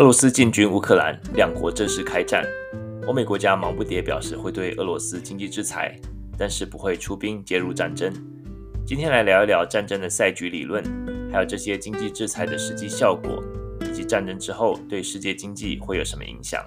[0.00, 2.42] 俄罗斯进军乌克兰，两国正式开战。
[3.06, 5.94] 欧美国家忙不迭表示会对俄罗斯经济制裁，
[6.38, 8.10] 但是不会出兵介入战争。
[8.86, 10.82] 今天来聊一聊战争的赛局理论，
[11.30, 13.44] 还有这些经济制裁的实际效果，
[13.82, 16.64] 以及战争之后对世界经济会有什么影响。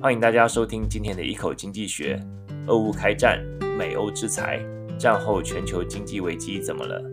[0.00, 2.18] 欢迎大家收听今天的一口经济学。
[2.66, 3.44] 俄乌开战，
[3.76, 4.58] 美欧制裁，
[4.98, 7.04] 战后全球经济危机怎么了？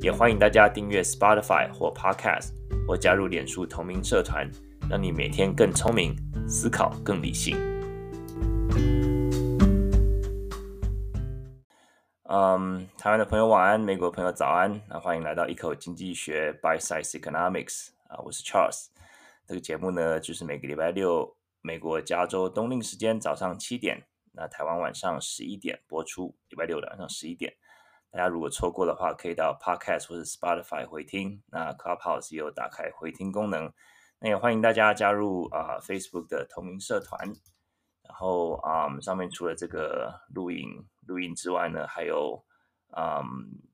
[0.00, 2.50] 也欢迎大家订阅 Spotify 或 Podcast。
[2.86, 4.50] 或加入脸书同名社团，
[4.90, 6.16] 让你每天更聪明，
[6.48, 7.54] 思考更理性。
[12.22, 14.80] 嗯，台湾的朋友晚安，美国朋友早安。
[14.88, 18.86] 那欢迎来到一口经济学 Bite Size Economics 啊，我是 Charles。
[19.46, 26.34] 这个节目呢，就是每个礼拜六美国加州冬令时间早上七点，那台湾晚上十一点播出。
[26.48, 27.52] 礼拜六的晚上十一点。
[28.10, 31.42] 大家如果错过的话，可以到 Podcast 或者 Spotify 回听。
[31.50, 33.70] 那 Clubhouse 也有打开回听功能。
[34.20, 37.32] 那也欢迎大家加入啊、Facebook 的同名社团。
[38.02, 40.66] 然后啊、嗯，上面除了这个录音
[41.06, 42.42] 录音之外呢，还有
[42.96, 43.22] 嗯，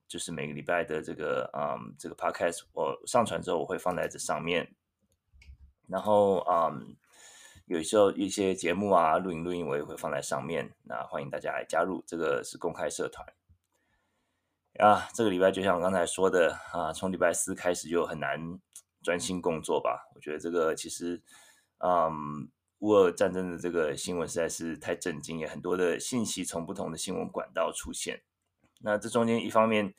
[0.08, 4.74] 就是每个礼拜的这个嗯这个 Podcast 我上传之后，我会放在这上面。
[5.86, 6.96] 然后嗯，
[7.66, 10.74] 有时候一些节目啊，录音录音我也会放在上面。
[10.82, 13.26] 那欢迎大家来加入，这个是公开社团。
[14.80, 18.58] 啊，这个礼拜就像我刚才说的啊，从礼拜四开始就很难
[19.04, 20.10] 专心工作吧。
[20.16, 21.22] 我觉得这个其实，
[21.78, 28.22] 嗯，乌尔战争的这个新闻实在是太震惊，也很多的信息从不同的新闻管道出现。
[28.80, 29.94] 那这中间一方面，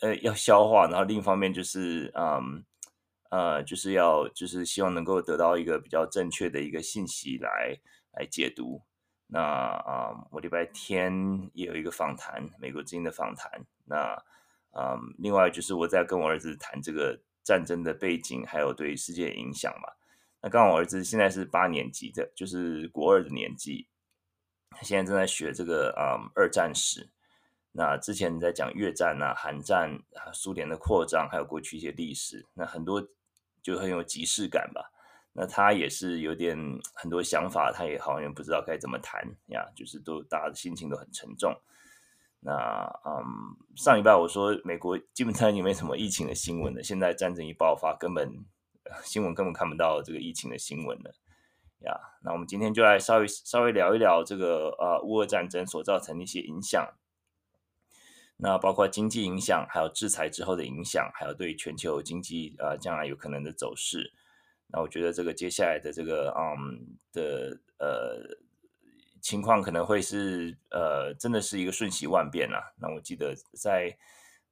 [0.00, 2.64] 呃，要消化，然后另一方面就是，嗯，
[3.30, 7.78] 呃，就是要就是希望能够得到一个比较正确的一个信息来
[8.12, 8.82] 来解读。
[9.26, 13.64] 那啊、我礼拜天也有一个访谈，美国之音的访谈。
[13.86, 14.14] 那
[14.74, 19.92] 嗯，另外就是我在跟我儿子谈这个战争的背景，还有对世界的影响嘛。
[20.40, 23.86] 那刚好我儿子现在是八年级的，就是国二的年纪，
[24.70, 27.10] 他现在正在学这个嗯二战史。
[27.74, 29.98] 那之前在讲越战啊、韩战、
[30.34, 33.08] 苏联的扩张，还有过去一些历史，那很多
[33.62, 34.92] 就很有即视感吧。
[35.32, 36.54] 那他也是有点
[36.92, 41.58] 很多想法，他也好像不知道该怎么谈呀，就是都大家的心情都很沉重。
[42.44, 43.22] 那嗯，
[43.76, 48.28] 上礼拜我说美国基本上也没什么疫情的新闻了，现在战争一爆发，根本
[49.04, 51.14] 新闻根本看不到这个疫情的新闻了
[51.86, 51.94] 呀。
[52.24, 56.84] 那我们今天就来稍微稍微聊一聊这个呃乌俄战争所造成的一些影响，
[58.38, 64.12] 那包括经济影响，还有制裁之后的影响，还有对全球经济呃将来有可能的走势。
[64.66, 68.18] 那我觉得这个接下来的这个嗯的呃
[69.22, 72.58] 情况可能会是呃真的是一个瞬息万变啊。
[72.76, 73.96] 那我记得在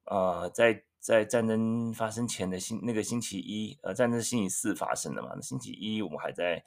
[0.05, 6.65] 呃在在战争发生前的星那个星期一呃战争星期四发生的嘛，那星期一我们还在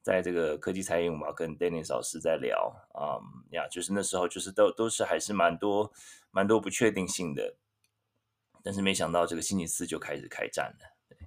[0.00, 3.20] 在这个科技财经，我们要跟 Dennis 老师在聊啊
[3.50, 5.92] 呀，就是那时候就是都都是还是蛮多
[6.30, 7.56] 蛮多不确定性的，
[8.64, 10.96] 但是没想到这个星期四就开始开战了。
[11.08, 11.18] 对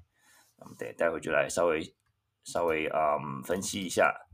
[0.57, 1.95] 那么，对，待会就来稍微
[2.43, 4.24] 稍微嗯分析一下。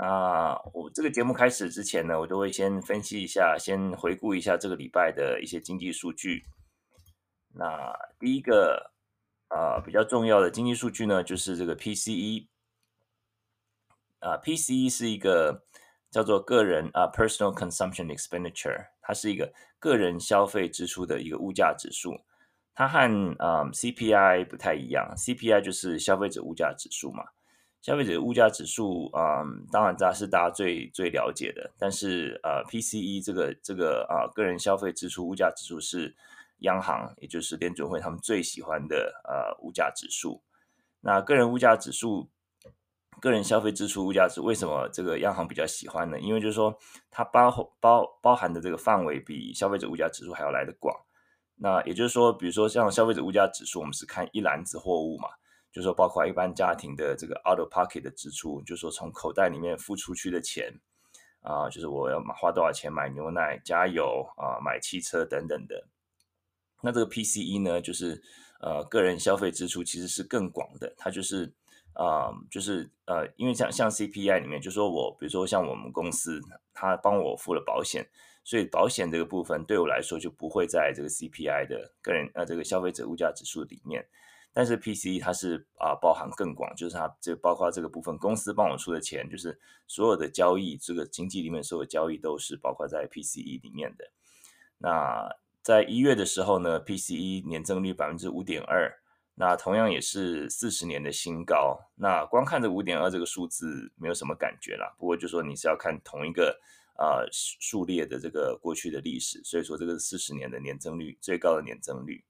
[0.00, 6.44] 那我这个节目开始之前呢，我都会先分析一下，先回顾一下这个礼拜的一些经济数据。
[7.52, 8.92] 那第一个
[9.48, 12.46] 啊、比较重要的经济数据呢，就是这个 PCE
[14.20, 15.64] 啊、，PCE 是一个
[16.12, 22.14] 叫做个人啊、Personal Consumption Expenditure，它是一个个人消费支出的一个物价指数。
[22.72, 27.24] 它和嗯 CPI 不太一样，CPI 就是消费者物价指数嘛。
[27.80, 31.70] 消费者物价指数，嗯，当然这是大家最最了解的。
[31.78, 36.14] 但是呃，PCE 这个这个啊、个人消费支出物价指数是
[36.58, 40.42] 央行，也就是联准会他们最喜欢的呃物价指数。
[41.00, 42.28] 那个人物价指数，
[43.20, 46.18] 个人消费支出物价指数，为什么这个央行比较喜欢呢？
[46.18, 46.76] 因为就是说
[47.10, 47.50] 它包
[47.80, 50.94] 包包含的这个范围比消费者物价指数还要来得广。
[51.54, 55.28] 那也就是说，比如说像消费者物价指数，我们是看一篮子货物嘛，
[55.72, 60.72] 就是说包括一般家庭的这个 out of pocket 的支出，就是说从口袋里面付出去的钱
[61.40, 65.86] 啊、就是我要花多少钱买牛奶、加油啊、买汽车等等的。
[66.82, 68.20] 那这个 PCE 呢，就是
[68.60, 71.52] 呃个人消费支出其实是更广的，它就是
[71.94, 76.40] 啊、就是呃，因为像像 CPI 里面，就说我比如说像我们公司，
[76.74, 78.06] 他帮我付了保险。
[78.44, 84.06] 所以保险这个部分对我来说就不会在这个 CPI 的个人呃这个消费者物价指数里面，
[84.58, 89.56] 但是 PCE 它是啊、包含更广，就是它这包括这个部分公司帮我出的钱，就是
[89.86, 94.10] 所有的交易这个经济里面所有交易都是包括在 PCE 里面的。
[94.78, 95.30] 那
[95.62, 98.92] 在一月的时候呢，PCE 年增率百分之五点二，
[99.36, 101.78] 那同样也是四十年的新高。
[101.94, 104.92] 那光看这五点二这个数字没有什么感觉啦。
[104.98, 106.58] 不过就说你是要看同一个
[106.96, 112.24] 啊数列的这个过去的历史，所以说这个是四十年的年增率最高的年增率。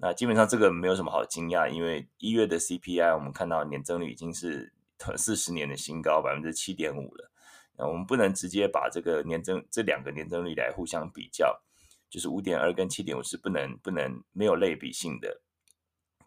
[0.00, 4.72] 那基本上这个没有什么好惊讶，因为一月的 CPI 我们看到年增率已经是
[5.16, 7.30] 四十年的新高百分之七点五了。
[7.76, 11.60] 那我们不能直接把这个年增这两个年增率来互相比较，
[12.08, 15.42] 就是五点二跟七点五是不能不能没有类比性的。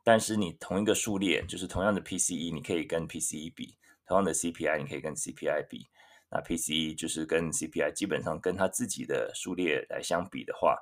[0.03, 5.87] 但是你同一个数列，就是同样的 PCE，你可以跟 PCE 比；同样的 CPI，你可以跟 CPI 比。
[6.29, 10.77] 那 PCE 就是跟 CPI 基本上跟它自己的数列来相比的话，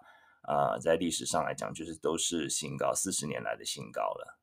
[0.49, 4.39] 呃，在历史上来讲，就是都是新高，四十年来的新高了。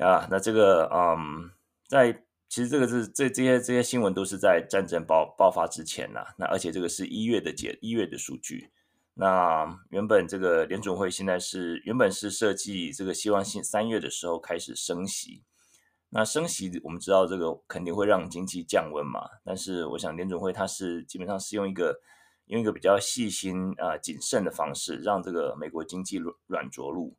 [0.00, 1.50] 啊，那这个，嗯，
[1.86, 8.70] 在其实这个是这这些这些新闻都是在战争爆爆发之前呐、那而且这个是一月的结一月的数据。
[9.14, 15.44] 那原本这个联准会现在是原本是设计这个希望新三月的时候开始升息，
[16.08, 22.00] 那升息我们知道这个肯定会让经济降温嘛，但是我想联准会它是基本上是用一个
[22.46, 27.16] 用一个比较细心啊谨慎的方式让这个美国经济软软着陆。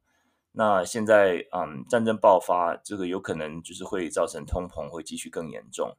[0.51, 5.95] 那现在嗯战争爆发，这个有可能就是会造成通膨会继续更严重。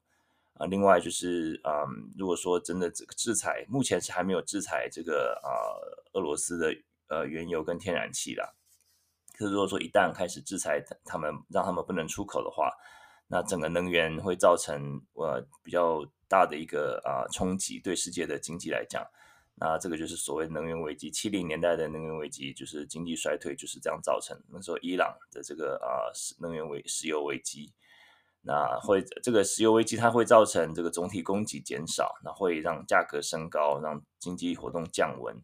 [0.55, 5.53] 啊，另外就是，嗯，如果说真的这个制裁，目前是还没有制裁这个啊
[6.15, 6.75] 俄罗斯的
[7.09, 8.55] 呃原油跟天然气啦。
[9.37, 12.73] 可是如果说一旦开始制裁他们，让他们不能出口的话，
[13.29, 19.05] 那整个能源会造成呃比较大的一个啊冲击，对世界的经济来讲，
[19.55, 21.11] 那这个就是所谓能源危机。
[21.11, 24.41] 七零年代的能源危机就是经济衰退就是这样造成。
[24.49, 27.73] 那时候伊朗的这个啊能源危石油危机。
[28.49, 35.35] 那会这个石油危机，它会造成这个总体供给减少，那会让价格升高，让经济活动降温。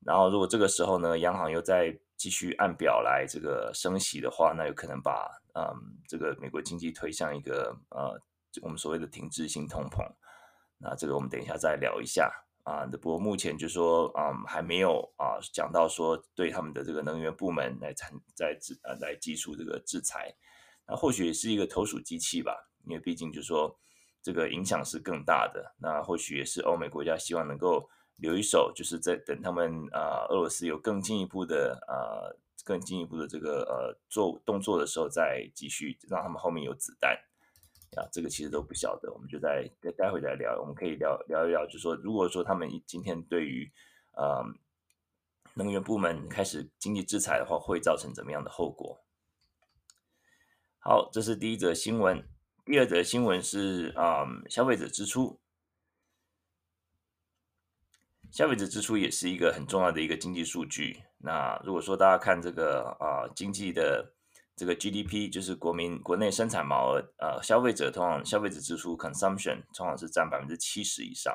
[0.00, 8.20] 然后如果这个时候呢，央行又再继续按表来这个升息的话，那有可能把嗯这个美国经济推向一个呃
[8.62, 10.04] 我们所谓的停滞性通膨。
[10.78, 12.30] 那这个我们等一下再聊一下
[12.64, 12.84] 啊。
[12.86, 20.34] 不过目前就说嗯还没有啊讲到说对他们的这个能源部门来参在制呃来祭出这个制裁。
[20.86, 22.54] 那或许也是一个投鼠忌器吧，
[22.84, 23.74] 因为毕竟就说
[24.22, 25.74] 这个影响是更大的。
[25.78, 32.30] 那或许也是欧美国家希望能够留一手，就是在等他们啊、俄罗斯有更进一步的啊、
[32.64, 37.18] 更进一步的这个呃做动作的时候，再继续让他们后面有子弹。
[37.96, 40.60] 啊，这个其实都不晓得，我们就在待待会再聊。
[40.60, 43.70] 我们可以聊聊一聊，就说如果说他们今天对于
[44.16, 44.44] 呃
[45.54, 48.98] 能源部门开始经济制裁的话，会造成怎么样的后果？
[50.80, 52.28] 好，这是第一则新闻。
[52.64, 55.38] 第二则新闻是啊、嗯，消费者支出。
[58.34, 61.04] 消费者支出也是一个很重要的一个经济数据。
[61.18, 64.12] 那如果说大家看这个啊，经济的
[64.56, 71.32] 这个 GDP，就是国民国内生产毛额，呃，消费者通常消费者支出 consumption 通常是占百分之七十以上。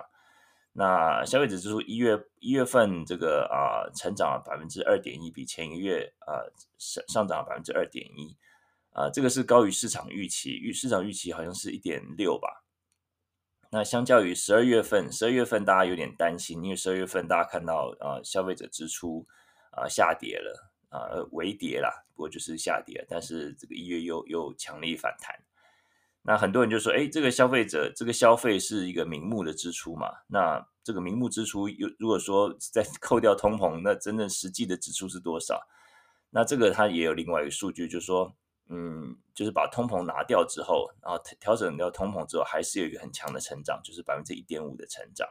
[0.73, 6.43] 那消费者支出一月一月份这个啊，成长了百分之二点一，比前一个月啊
[6.77, 8.35] 上上涨了百分之二点一。
[8.91, 12.65] 啊，这个是高于市场预期，预市场预期好像是一点六吧。
[13.71, 19.27] 那相较于十二月份，十二月份大家有点担心，因为十二月份大家看到啊，消费者支出
[19.71, 23.05] 啊下跌了啊，微跌啦，不过就是下跌。
[23.07, 25.35] 但是这个一月又又强力反弹。
[26.23, 30.13] 那很多人就说，哎，这个消费者这个消费是一个名目的支出嘛？
[30.27, 35.61] 那这个名目支出，有如果说再 扣掉通膨，那真正实际的支出是多少？
[36.31, 38.35] 那这个它也有另外一个数据，就是说。
[38.71, 45.27] 嗯，就是把通膨拿掉之后，然后调整掉通膨之后，还是有一个很强的成长，就是百分之一点五的成长。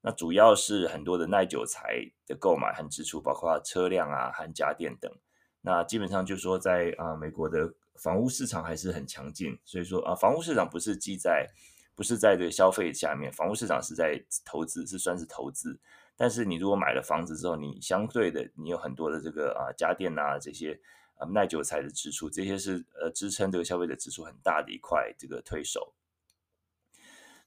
[0.00, 5.12] 那主要是很多的耐久材的购买和支出，包括车辆啊和家电等。
[5.60, 11.48] 那基本上就是说在，在啊美国的房屋市场还是很强劲，所以说啊房屋市场不是记在
[11.96, 15.80] 不是在这个消费下面，房屋市场是在投资，是算是投资。
[16.16, 20.80] 但是你如果买了房子之后，你相对的你有很多的这个啊家电啊这些。
[21.26, 25.94] 耐久财的支出，这些是呃支撑这个消费者支出很大的一块这个推手。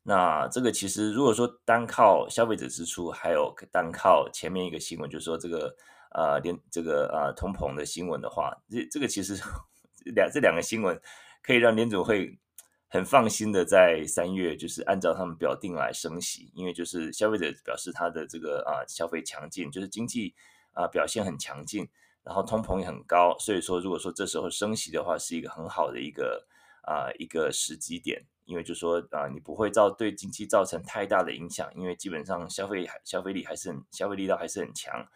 [0.08, 5.76] 那这个其实如果说单靠消费者支出，还有单靠前面一个新闻，就是说这个
[6.12, 9.34] 呃连这个呃通膨的新闻的话，这这个其实
[10.14, 11.02] 两这两个新闻
[11.42, 12.38] 可以让联总会
[12.88, 20.36] 很放心的在三月就是按照他们表定来升息，因为就是消费者表示他的这个啊、消费强劲，就是经济
[20.74, 21.90] 啊、表现很强劲。
[22.26, 26.44] 然后通膨也很高，所以说如果说这时候升息的话，是一个很好的一个
[26.82, 35.08] 啊、一个时机点，因为就说啊、你不会造对经济造成太大的影响，因为基本上消费消费力还是很消费力道还是很强，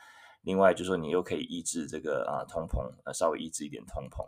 [0.42, 4.24] 另外就说你又可以抑制这个啊通膨，呃稍微抑制一点通膨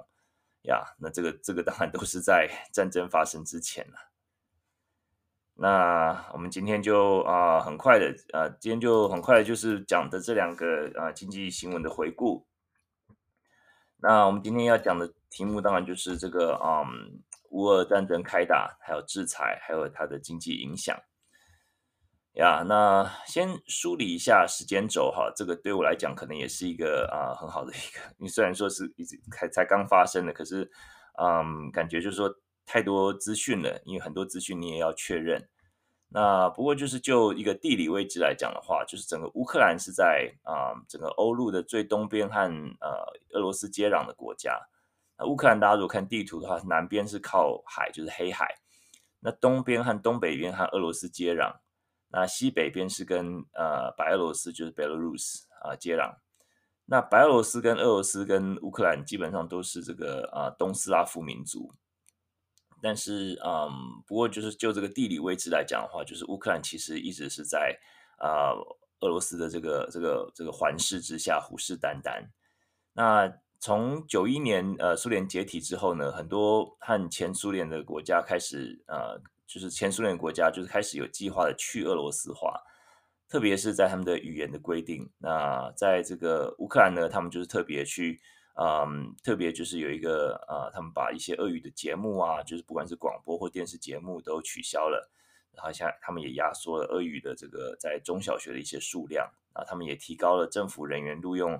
[0.64, 0.84] 呀。
[1.00, 4.12] 那这个这个当然都是在 战争发生之前了。
[5.54, 12.48] 那我们今天就啊很快的啊，今天就很快就是讲的这两个啊经济新闻的回顾。
[14.02, 20.98] 那我们今天要讲的题目当然就是这个嗯，乌俄战争开打，还有制裁，还有它的经济影响。
[22.34, 30.72] 呀，那先梳理一下时间轴哈，这个对我来讲可能也是一个啊很好的一个，你虽然说是一直才才刚发生的，可是
[31.22, 32.34] 嗯，感觉就是说
[32.66, 35.48] 太多资讯了，因为很多资讯你也要确认。
[36.14, 42.42] 那不过就是就一个地理位置来讲的话，就是整个乌克兰是在啊、整个欧陆的最东边和
[42.82, 44.60] 呃俄罗斯接壤的国家。
[45.18, 48.46] 那乌克兰大家如果看地图的话，南边是靠海，就是黑海；
[49.22, 51.56] 那东边和东北边和俄罗斯接壤，
[52.10, 56.14] 那西北边是跟呃白俄罗斯，就是 Belarus 啊、接壤。
[56.84, 61.74] 那白俄罗斯跟俄罗斯跟乌克兰基本上都是这个啊、呃、东斯拉夫民族。
[62.82, 63.70] 但是，嗯，
[64.08, 67.78] 不过就是就这个地理位置来讲的话，就是乌克兰其实一直是在
[68.18, 68.52] 啊、
[69.02, 72.26] 俄罗斯的这个这个这个环视之下虎视眈眈。
[72.94, 82.62] 那从九一年呃苏联解体之后呢，很多和前苏联的国家开始呃，就是前苏联国家就是开始有计划的去俄罗斯化，
[83.30, 85.10] 特别是在他们的语言的规定。
[85.20, 88.20] 那在这个乌克兰呢，他们就是特别去。
[88.56, 95.10] 嗯，特别就是有一个呃，他们把一些俄语的节目啊，就是不管是广播或电视节目都取消了，
[95.54, 101.54] 然后像他们也压缩了俄语的这个在中小学的一些数量啊，他们也提高了政府人员录用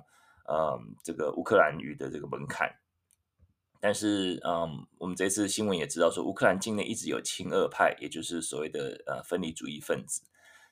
[0.48, 2.70] 嗯这个乌克兰语的这个门槛。
[3.80, 10.22] 但是嗯，我们这次新闻也知道说，乌克兰境内一直有亲俄派，也就是所谓的呃分离主义分子，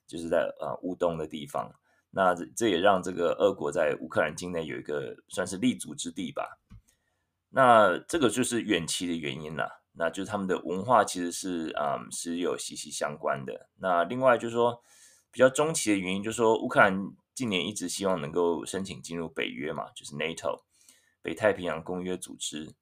[0.06, 1.74] 就是在呃乌东的地方。
[2.10, 6.58] 那这这也让这个俄国在乌克兰境内有一个算是立足之地吧。
[7.50, 13.68] 那这个就是远期的原因了，那就是他们的文化其实是啊、嗯、是有息息相关的。
[13.78, 14.82] 那另外就是说
[15.32, 16.96] 比较中期的原因，就是说乌克兰
[17.34, 20.62] 近年一直希望能够申请进入北约嘛，就是 NATO
[21.22, 22.74] 北太平洋公约组织。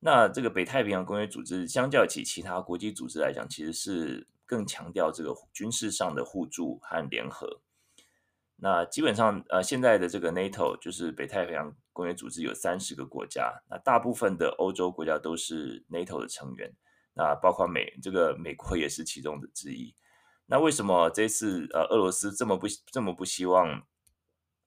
[0.00, 7.60] 那这个北太平洋公约组织相较起其他国际组织来讲，其实是更强调这个军事上的互助和联合。
[8.60, 16.74] 那基本上，呃，现在的这个 NATO 就是北太平洋公约组织有三十个国家，那大部分的欧洲国家都是 NATO 的成员，
[17.14, 19.94] 那包括美这个美国也是其中的之一。
[20.46, 23.80] 那为什么这次呃俄罗斯这么不这么不希望，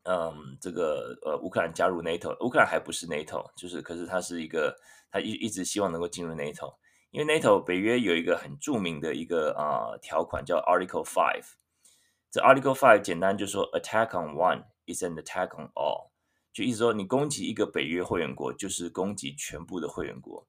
[0.03, 2.33] 嗯，这个呃乌克兰加入 NATO？
[2.45, 4.73] 乌克兰还不是 NATO，就是可是它是一个，
[5.11, 6.75] 它一一直希望能够进入 NATO，
[7.09, 11.59] 因为 NATO 北约有一个很著名的一个啊、条款叫 Article Five。
[12.31, 16.11] 这 Article Five 简单就说，Attack on one is an attack on all，
[16.53, 20.47] 就意思说，你攻击一个北约会员国，就是攻击全部的会员国。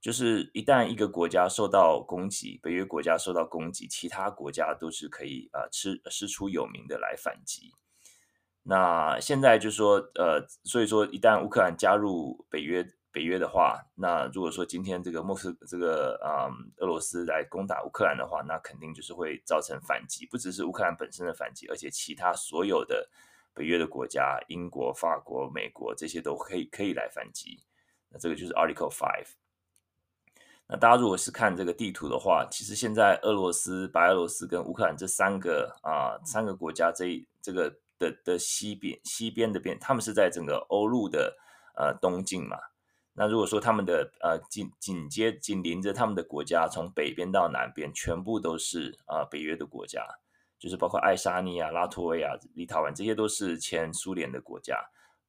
[0.00, 7.74] 就是一旦一个国家受到攻击，北约国家受到攻击，其他国家都是可以啊，吃师出有名的来反击。
[8.62, 12.88] 那现在就是说，呃，所以说一旦乌克兰加入北约。
[13.10, 23.08] 北约的话，那如果说今天这个莫斯这个啊、嗯、俄罗斯来攻打乌克兰的话，那肯定就是会造成反击，不只是乌克兰本身的反击，而且其他所有的
[23.54, 27.58] 北约的国家，英国、法国、美国这些都可以可以来反击。
[28.10, 29.28] 那这个就是 Article Five。
[30.66, 41.34] 那大家如果是看这个地图的话，其实现在俄罗斯、白俄罗斯跟乌克兰这三个啊、三个国家这这个的的西边西边的边，他们是在整个欧陆的
[41.74, 42.58] 呃东境嘛。
[43.18, 50.06] 那如果说他们的呃紧紧接紧邻着他们的国家，从北边到南边全部都是啊、呃、北约的国家，
[50.56, 54.78] 就是包括爱沙尼亚、拉脱维亚、立陶宛，这些都是前苏联的国家。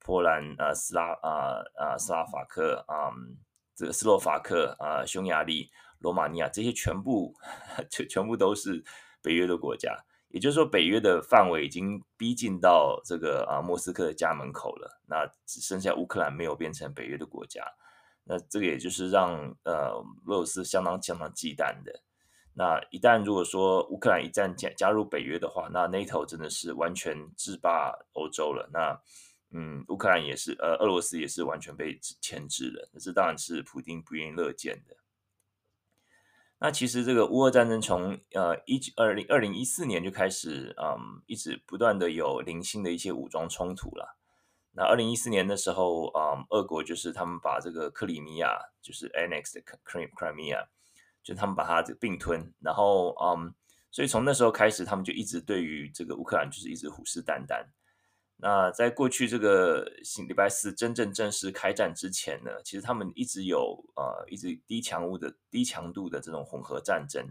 [0.05, 3.35] 波兰、呃斯拉啊啊、呃、斯拉法克啊、嗯、
[3.75, 7.35] 这个斯洛伐克啊、呃、匈牙利、罗马尼亚，这些全部
[7.89, 8.83] 全全部都是
[9.21, 9.97] 北约的国家。
[10.29, 15.01] 也就是说，北约的范围已经逼近到这个啊莫斯科的家门口了。
[15.07, 17.63] 那只剩下乌克兰没有变成北约的国家。
[18.23, 19.33] 那这个也就是让
[19.63, 19.91] 呃
[20.27, 21.91] 俄罗斯相当相当忌惮的。
[22.53, 28.69] 那一旦如果说乌克兰一旦加加入北约的话，那 NATO 真的是完全制霸欧洲了。
[28.71, 29.01] 那
[29.51, 32.87] 嗯，乌克兰也是呃俄罗斯也是完全被牵制的。
[32.93, 34.95] 那这当然是普丁不愿意乐见的。
[36.61, 44.17] 那其实这个乌俄战争从呃一九二零二零一四年就开始，嗯，一直不断的有零星的一些武装冲突了。
[44.73, 50.67] 那二零一四年的时候，嗯，俄国就是他们把这个克里米亚就是 annexed Crimea，
[51.23, 53.53] 就他们把它这个并吞，然后嗯，
[53.89, 57.65] 所以从那时候开始，他们就一直对于这个乌克兰就是一直虎视眈眈。
[58.41, 67.27] 那在过去这个星礼拜四真正正式开战之前呢，其实他们一直有呃一直低强度的低强度的这种混合战争，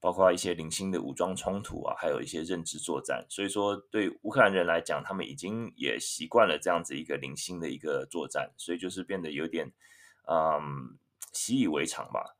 [0.00, 3.24] 包括一些零星的武装冲突啊，还有一些认知作战。
[3.30, 9.72] 所以说，对乌克兰人来讲，他们已经也习惯了这样子一个零星的一个作战，所以就是变得有点
[10.28, 10.98] 嗯
[11.32, 12.36] 习以为常吧。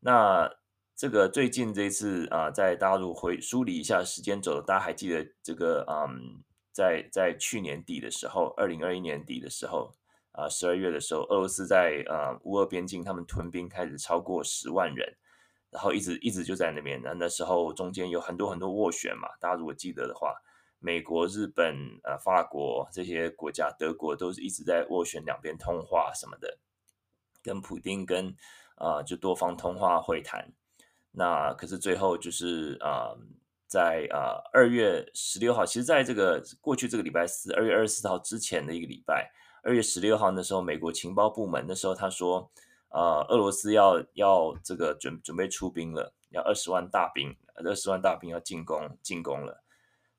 [0.00, 0.50] 那
[0.96, 6.42] 这个最近这一次啊、在大陆回梳理一下时间轴，大家还记得这个嗯。
[6.72, 9.92] 在在去年底的时候，二零二一年底的时候，
[10.32, 15.14] 啊十二月的时候，俄罗斯在呃乌俄边境，他们屯兵开始超过十万人，
[15.70, 17.00] 然后一直一直就在那边。
[17.02, 20.34] 那那时候中间有很多很多斡旋嘛，大家如果记得的话，
[20.78, 26.58] 美国、日本、呃法国这些国家，德国都是一直在斡旋两边通话什么的，
[27.42, 28.34] 跟普丁跟
[28.76, 30.52] 啊、就多方通话会谈。
[31.10, 33.14] 那可是最后就是啊。
[33.72, 42.50] 在呃二月十六号，其实在这个过去这个礼拜四，二月二十四号之前的一个礼拜，二月十六号那时候，美国情报部门那时候他说，
[42.90, 49.62] 呃，俄罗斯要要这个准准备出兵了，要二十万大兵，二十万大兵要进攻进攻了。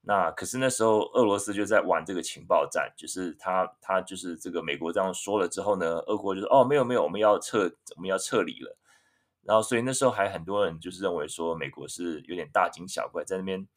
[0.02, 8.76] 那可是那时候俄罗斯就在玩这个情报战，就是他他就是这个美国这样说了之后呢，俄国就说哦没有没有，我们要撤我们要撤离了。
[9.46, 13.68] 然后，所以那时候还很多人就是认为说，美国是有点大惊小怪，在那边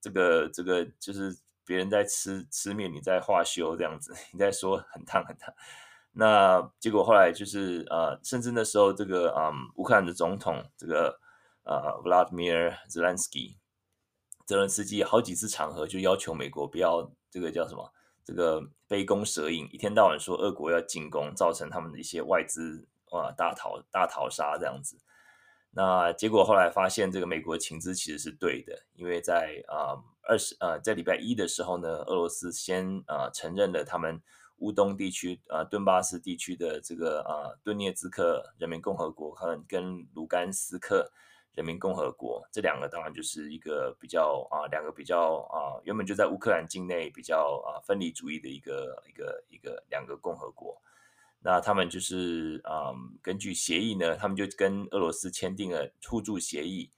[0.00, 5.54] 这个这个就是别人在吃吃面，你在化修这样子， 你在说很烫很烫。
[6.12, 11.18] 那结果后来就是呃，甚至那时候这个嗯，乌克兰的总统这个
[11.64, 13.56] 呃，Vladimir Zelensky，
[14.46, 17.92] 泽伦斯基好几次场合就要求美国不要这个叫什么
[18.24, 24.98] 这个杯弓蛇影，一天到晚说俄国要进攻，造成他们的一些外资啊大逃大逃杀这样子。
[25.70, 34.22] 那结果后来发现，这个美国情资其实是对的，因为在啊二十呃在礼拜一的时候呢，俄罗斯先啊、承认了他们
[34.58, 41.12] 乌东地区啊、顿巴斯地区的这个啊、顿涅茨克人民共和国和跟卢甘斯克
[41.52, 50.80] 人民共和国这两个当然就是一个比较啊、两个比较啊、原本就在乌克兰境内比较啊、分离主义的一个一个一个两个共和国。
[51.40, 56.90] 那他们就是嗯，根据协议呢，他们就跟俄罗斯签订了互助协议。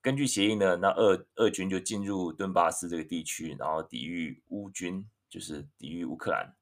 [0.00, 6.54] 根据协议呢，那俄俄军就进入顿巴斯这个地区，然后抵御乌军，就是抵御乌克兰，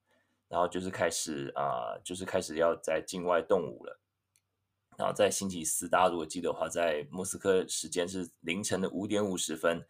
[0.48, 4.00] 然后就是开始啊、就是开始要在境外动武了。
[4.96, 9.86] 然后在星期四，大家如果记得的话，在莫斯科时间是凌晨的五点五十分，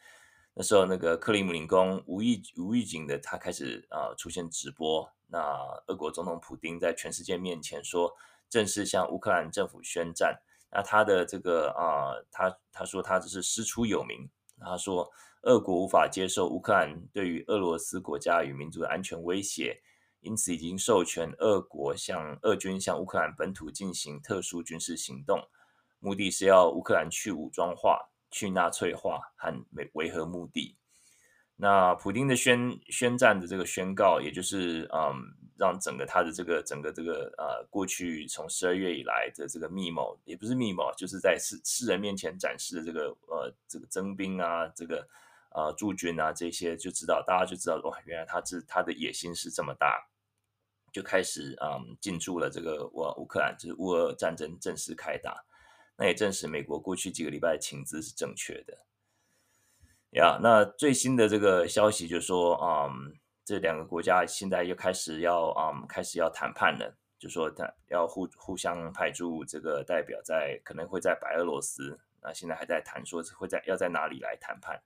[0.59, 5.07] 那时候那个克里姆林宫无预无预警的，他开始啊、出现直播。
[5.27, 5.38] 那
[5.87, 8.11] 俄国总统普丁在全世界面前说，
[8.49, 10.40] 正式向乌克兰政府宣战。
[10.73, 14.31] 那他的这个啊、他他说他只是师出有名。
[14.59, 19.83] 他说，俄国无法接受乌克兰对于俄罗斯国家与民族的安全威胁，
[20.21, 25.38] 因此已经授权俄国向俄军向乌克兰本土进行特殊军事行动，
[25.99, 30.77] 目的是要乌克兰去武装化、去纳粹化和维维和目的。
[31.57, 35.14] 那普丁的宣宣战的这个宣告，也就是嗯，
[35.57, 45.09] 让整个他的这个整个这个呃，过去从十二月以来的这个密谋，也不是密谋，就是在世世人面前展示的这个呃这个征兵啊，这个
[45.55, 50.07] 呃驻军啊这些，就知道大家就知道哇，原来他是他的野心是这么大，
[50.92, 55.42] 就开始嗯进驻了这个乌乌克兰，就是乌俄战争正式开打，
[55.96, 58.78] 那也证实美国过去几个礼拜的情资是正确的。
[60.11, 74.80] 呀那最新的这个消息就是说，嗯，这两个国家现在又开始要，嗯，开始要谈判了，就说他要互互相派驻这个代表在，可能会在白俄罗斯，那现在还在谈说会在要在哪里来谈判。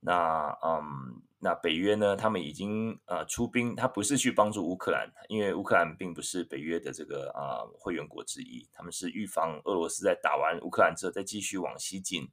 [0.00, 12.30] 那，嗯，那北约呢，他们已经呃出兵，他不是去帮助乌克兰，因为乌克兰并不是北约的这个啊、会员国之一，他们是预防俄罗斯在打完乌克兰之后再继续往西进。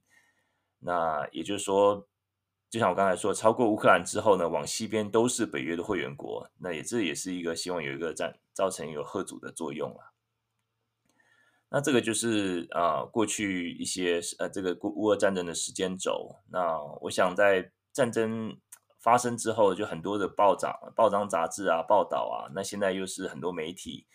[0.78, 2.06] 那也就是说，
[2.70, 6.48] 就像我刚才说，超过乌克兰之后呢，往西边都是北约的会员国。
[6.58, 10.13] 那也这也是一个希望有一个战造成一个吓阻的作用了。
[11.70, 16.36] 那这个就是啊、过去一些呃这个乌俄战争的时间轴。
[16.50, 18.56] 那我想在战争
[19.00, 22.52] 发生之后，就很多的报章、报章杂志啊报道啊。
[22.54, 24.06] 那现在又是很多媒体，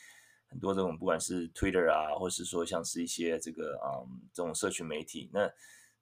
[0.47, 5.51] 很多这种不管是 Twitter 啊，或是说像是一些这个、嗯、这种社群媒体，那。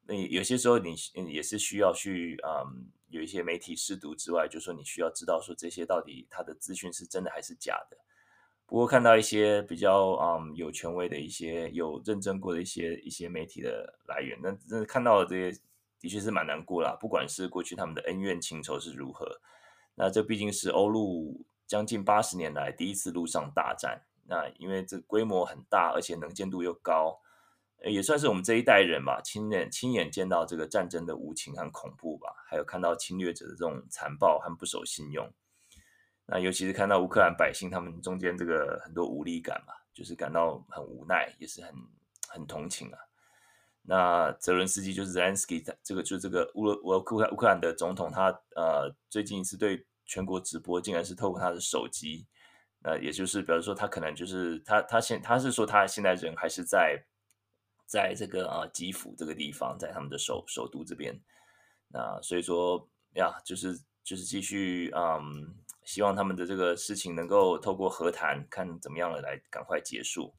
[0.09, 0.95] 那有些时候你
[1.29, 7.97] 也是需要去嗯，有一些媒体试读之外，就说你需要知道说这些到底它的资讯是真的还是假的。
[8.67, 15.59] 不过看到一些比较嗯有权威的一些有认证过的一些一些媒体的来源，那真的看到了这些
[15.99, 16.97] 的确是蛮难过啦。
[16.99, 19.39] 不管是过去他们的恩怨情仇是如何，
[19.95, 24.03] 那这毕竟是欧陆将近八十年来第一次陆上大战。
[24.29, 27.17] 那因为这规模很大，而且能见度又高，
[27.85, 35.31] 也算是我们这一代人吧，亲眼亲眼见到这个战争的无情和恐怖吧，还有看到侵略者的这种残暴和不守信用。
[36.27, 41.73] 那尤其是看到乌克兰百姓他们中间这个很多无力感嘛，就是感到很无奈，也是很
[42.27, 42.99] 很同情啊。
[43.81, 52.27] 那泽伦斯基就是 Zelensky，这个就是这个乌乌乌克兰的总统，他呃最近一次对全国直播，竟然是透过他的手机。
[52.83, 57.03] 呃，也就是，比如说，他可能就是他，他现他是说，他现在人还是在，
[57.87, 61.19] 在这个啊基辅这个地方，在他们的首首都这边。
[61.87, 65.55] 那所以说呀，就是就是继续嗯，
[65.87, 70.35] 希望他们的这个事情能够透过和谈，看怎么样的来赶快结束。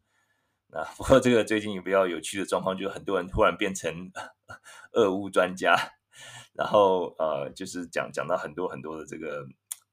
[0.69, 4.13] 那 不过这个最近比较有趣的状况，就是很多人突然变成
[4.93, 5.75] 俄乌专家，
[6.53, 9.49] 然后呃，就是讲讲到很多很多的这个。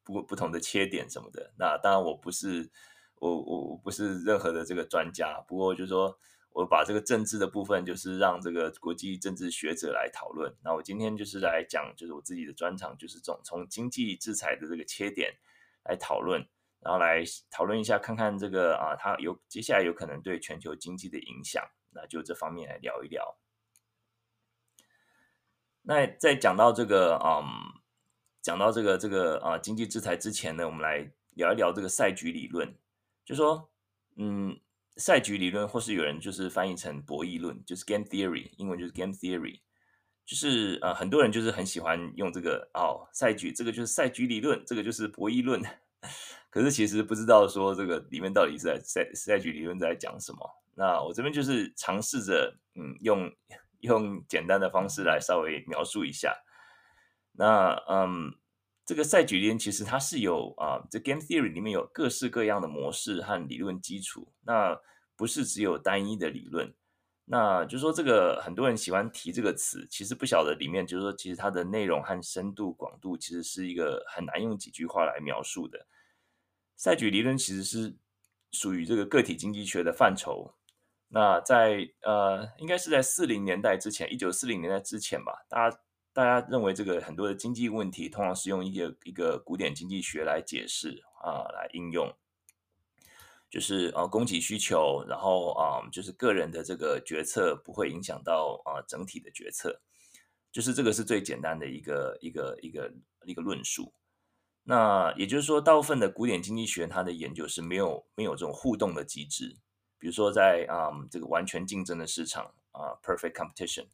[0.08, 2.70] 不不同的切点什么的，那当然我不是
[3.16, 6.16] 我我我不是任何的这个专家，不过就是说
[6.52, 10.56] 我把这个政治的部分，就是让这个国际政治学者来讨论。
[10.64, 15.34] 那我今天就是来讲，就是我自己的专长，就是从从经济制裁的这个切点
[15.86, 16.46] 来讨论，
[16.82, 23.38] 然后来讨论一下，看看这个啊，它有接下来有可能对全球经济的影响，那就这方面来聊一聊。
[25.82, 27.44] 那在讲到这个嗯。
[28.46, 32.78] 讲到这个这个啊经济制裁之前呢，我们来聊一聊这个赛局理论。
[33.26, 33.72] 就说，
[34.18, 34.56] 嗯，
[34.98, 39.62] 赛局理论，或是有人就是翻译成博弈论，就是 game theory，英文就是 game theory，
[40.26, 45.62] 就是呃很多人就是很喜欢用这个哦赛局，这个就是赛局理论，这个就是博弈论。
[46.50, 50.40] 可是其实不知道说这个里面到底是在赛赛局理论在讲什么。
[50.76, 53.32] 那我这边就是尝试着嗯用
[53.82, 56.36] 用简单的方式来稍微描述一下。
[57.34, 58.34] 那嗯，
[58.86, 64.80] 这个赛局理论其实它是有啊，这 game theory 里面有各式各样的模式和理论基础，那
[65.18, 66.74] 不是只有单一的理论。
[67.26, 75.88] 那就是说，这个很多人喜欢提这个词，其实不晓得里面就是说，其实它的内容和深度广度其实是一个很难用几句话来描述的。
[76.76, 77.96] 赛局理论其实是
[78.52, 80.54] 属于这个个体经济学的范畴。
[81.08, 85.78] 那在呃，应该是在四零年代之前，一九四零年代之前吧，大家。
[86.16, 92.10] 大家认为这个很多的经济问题，通常是用一个一个古典经济学来解释啊，来应用，
[93.56, 99.80] 就是啊供给需求，然后啊就是个人的这个决策不会影响到啊整体的决策，
[100.52, 103.94] 就是这个是最简单的一个一个一个一个论述。
[104.64, 109.56] 那也就是说，大部分的古典经济学它的研究是没有没有这种互动的机制，
[109.98, 113.86] 比如说在啊这个完全竞争的市场啊 perfect competition，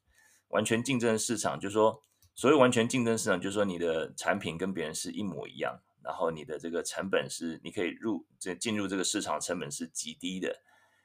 [0.47, 2.01] 完全竞争的市场就是说。
[2.33, 10.55] 所谓完全竞争市场，就是说你的产品跟别人是一模一样，然后你的这个成本是你可以入这进入这个市场成本是极低的。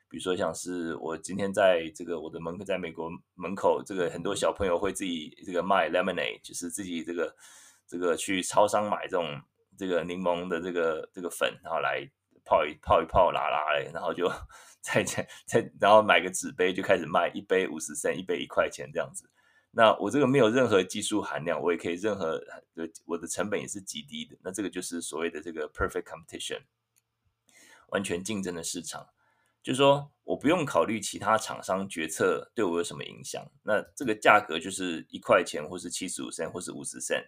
[0.08, 7.34] 比如说像是我今天在这个我的门口，在美国门口，这个很多小朋友会自己这个卖 lemonade，就是自己这个
[7.88, 9.40] 这个去超商买这种
[9.76, 12.08] 这个柠檬的这个这个粉，然后来
[12.44, 14.30] 泡一泡一泡拉拉嘞，然后就
[14.80, 19.28] 再再再然后买个纸杯就开始卖，一杯五十森一杯一块钱这样子。
[19.78, 22.38] 那我这个没有任何技术含量，我也可以任何
[22.74, 24.34] 的，我的成本也是极低的。
[24.42, 26.62] 那这个就是所谓的这个 perfect competition，
[27.88, 29.06] 完全竞争的市场，
[29.62, 33.46] 就是说我不用考虑其他厂商决策对我有什么影响。
[33.64, 37.26] 那这个价格就是一块钱，或是七十五 cent，或是五十 cent，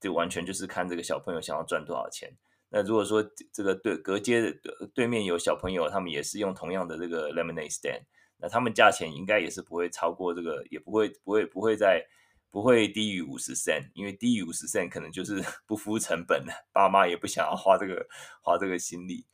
[0.00, 2.34] 就完全就是看这个小朋友想要赚多少钱。
[2.70, 8.04] 那如果说这个对隔街的对面有小朋友，他们也是用同样的这个 lemonade stand。
[8.40, 12.04] 那他们价钱应该也是不会超过这个，也不会不会不会在
[12.50, 18.06] 不会低于五十 cent，因为低于五十 cent 可能就是 不敷成本了，爸妈也不想要花这个
[18.42, 19.26] 花这个心力。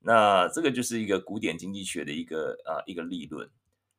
[0.00, 3.50] 那这个就是一个古典经济学的一个啊一个理论，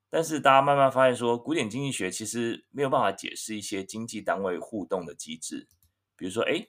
[0.09, 5.67] 但是大家慢慢发现说，古典经济学其实没有办法解释一些经济单位互动的机制，
[6.15, 6.65] 比如说，哎，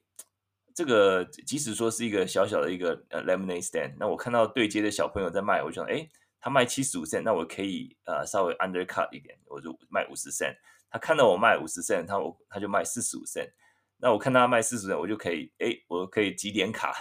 [0.74, 6.08] 这个即使说是一个小小的一个呃 lemonade stand，那我看到对街的小朋友在卖，我就想，哎。
[6.40, 10.56] 他卖七十五 cent，那我可以呃稍微 undercut 一点，我就卖五十 cent。
[10.90, 13.50] 他看到我卖五十 cent，他我他就卖四十五 cent。
[13.98, 16.94] 那我看他卖四十 cent，我就可以哎，我可以集点卡。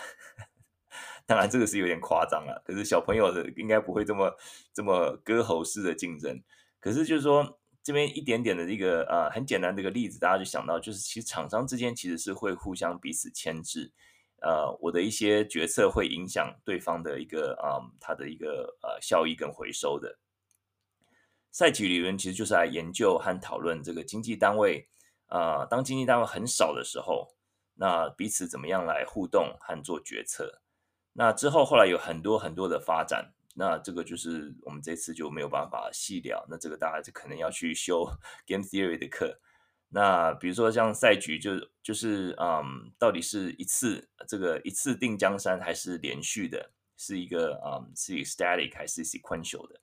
[1.25, 4.35] 当然这个是有点夸张了，可是小朋友的应该不会这么
[4.73, 6.41] 这么割喉式的竞争。
[6.79, 13.93] 可是就是说这边一点点的一个呃很简单的一个例子，大家就想到就是其实厂商之间其实是会互相彼此牵制。
[14.41, 20.17] 呃，我的一些决策会影响对方的一个啊、嗯，他的一个呃效益跟回收的。
[21.51, 24.87] 赛局理论其实就是来研究和讨论这个经济单位，
[25.27, 27.35] 呃，当经济单位很少的时候，
[27.73, 30.61] 那彼此怎么样来互动和做决策？
[31.13, 36.45] 那之后后来有很多很多的发展，那这个就是我们这次就没有办法细聊。
[36.47, 38.05] 那这个大家就可能要去修
[38.45, 39.39] Game Theory 的课。
[39.91, 46.69] 那比如说像赛局就，就就是嗯，到底是一次这个一次定江山，还是连续的？
[46.95, 49.79] 是一个嗯，是 static 还是 sequential 的？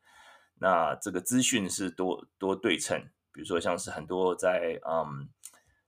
[0.61, 3.09] 那这个资讯是多多对称。
[3.33, 5.29] 比如说像是很多在嗯，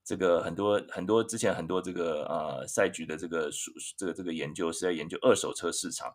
[0.02, 6.12] 这个很多很多之前很多这个呃赛局的这个数这个这个研究是在研究二手车市场。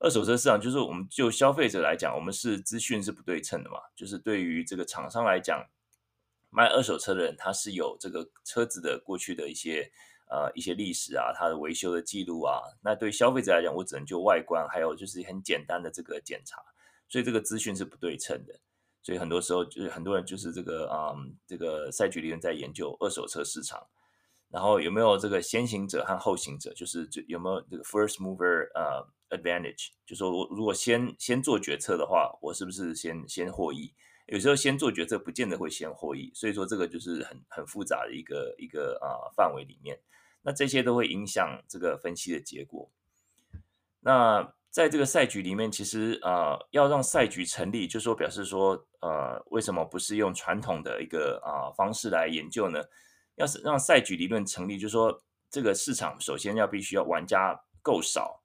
[0.00, 5.66] 二手车市场就是我们就消费者来讲，我们是资讯是不对称的嘛，就是对于这个厂商来讲。
[6.50, 9.90] 卖二手车的人，他是有这个车子的过去的一些
[10.30, 12.60] 呃一些历史啊，他的维修的记录啊。
[12.82, 16.62] 那对消费者来讲，我只能就外观，还有就是很简单的这个检查，
[17.08, 18.60] 所以这个资讯是不对称的。
[19.02, 23.86] 所以很多时候就是很多人就是这个嗯这个赛局理论在研究二手车市场，
[24.50, 33.94] 然后有没有这个先行者和后行者，就是就有没有这个 first mover 呃 advantage，就说我如果先先做决策的话，我是不是先先获益？
[34.28, 39.98] 有时候先做决策，不见得会先获益，所以说这个就是很很复杂的一个一个啊、范围里面，
[40.42, 42.90] 那这些都会影响这个分析的结果。
[44.00, 52.82] 那在这个赛局里面，其实啊、要让赛局成立，就说表示说呃为什么不是用传统的一个啊、方式来研究呢？
[53.36, 58.42] 要是让赛局理论成立，就说这个市场首先要必须要玩家够少，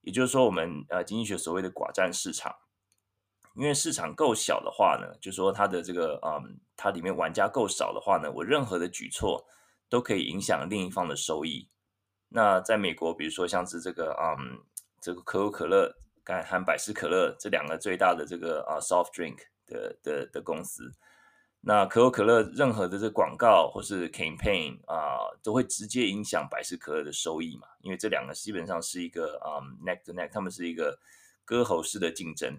[0.00, 2.56] 也就是说我们呃经济学所谓的寡占市场。
[3.60, 9.44] 因为市场够小的话呢，就说它的这个嗯，它里面玩家够少的话呢，我任何的举措
[9.86, 11.68] 都可以影响另一方的收益。
[12.30, 14.64] 那在美国，比如说像是这个嗯，
[14.98, 15.94] 这个可口可乐、
[16.24, 20.90] 跟和百事可乐这两个最大的这个啊 soft drink 的的的公司，
[21.60, 30.98] 那可口可乐任何的这广告或是 campaign 啊，都会直接影响百事可乐的收益嘛，因为这两个基本上是一个嗯 neck to neck，他们是一个
[31.44, 32.56] 割喉式的竞争。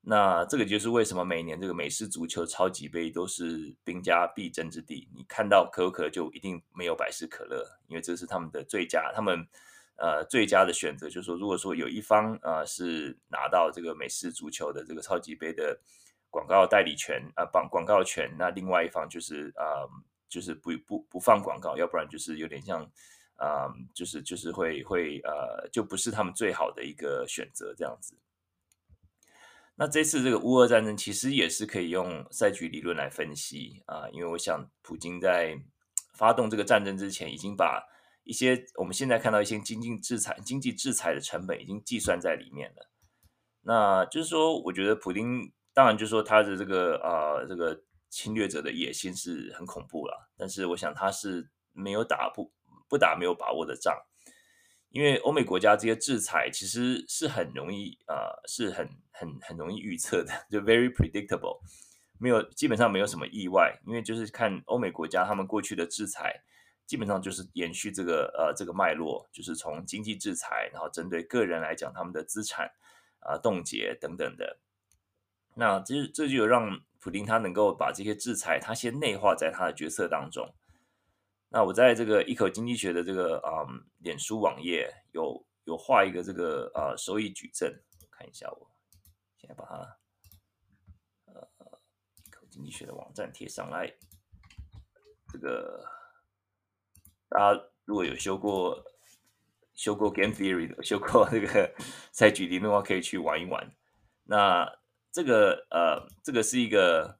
[0.00, 5.06] 那这个就是为什么每年这个美式足球超级杯都是兵家必争之地。
[5.14, 9.46] 你看到可口可乐就一定没有百事可乐，因为这是他们的最佳，他们
[9.96, 11.10] 呃最佳的选择。
[11.10, 15.78] 就是说，如果说有一方呃是拿到这个美式足球的这个超级杯的
[16.30, 19.86] 广告代理权啊，广、广告权，那另外一方就是呃
[20.28, 22.82] 就是不不不放广告，要不然就是有点像
[23.36, 28.14] 啊、呃，就是就是会会呃就不是他们最好的一个选择这样子。
[29.80, 35.56] 那这次这个乌俄战争其实也是可以用赛局理论来分析啊，因为我想普京在
[36.14, 37.80] 发动这个战争之前，已经把
[38.24, 42.90] 一些我们现在看到一些经济制裁、经济制裁的成本已经计算在里面了。
[43.62, 52.52] 那就是说，我觉得普丁当然就是说他的这个啊这个侵略者的野心是很恐怖了，但是我想他是没有打不
[52.88, 53.96] 不打没有把握的仗。
[54.90, 61.60] 因为欧美国家这些制裁其实是很容易，呃，是很很很容易预测的，就 very predictable，
[62.18, 63.78] 没有基本上没有什么意外。
[63.86, 66.42] 因为就是看欧美国家他们过去的制裁，
[66.86, 72.70] 基本上就是延续这个呃这个脉络，就是从经济制裁，然后针对个人来讲他们的资产
[73.20, 74.58] 啊冻结等等的。
[75.54, 80.54] 那这这就让普丁他能够把这些制裁他先内化在他的决策当中。
[81.50, 88.70] 那我在这个一口经济学的这个嗯脸书网页有有画一个这个呃收益矩阵，看一下我
[89.38, 89.96] 现在把它
[91.24, 91.48] 呃
[92.26, 93.90] 一口经济学的网站贴上来。
[95.32, 95.82] 这个
[97.30, 98.84] 大家如果有修过
[99.74, 101.74] 修过 Game Theory 的，修过这个
[102.12, 103.74] 赛局理论的话，可以去玩一玩。
[104.24, 104.70] 那
[105.10, 107.18] 这个呃这个是一个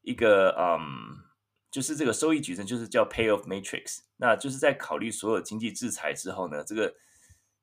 [0.00, 1.27] 一个嗯。
[1.70, 4.00] 就是这个收益矩阵，就是叫 Payoff Matrix。
[4.16, 6.94] 那就是在考虑所有经济制裁之后呢，这个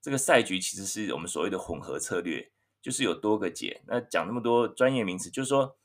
[0.01, 3.81] 这个赛局其实是我们所谓的混合策略，就是有多个解。
[3.87, 5.77] 那讲那么多专业名词，就是说，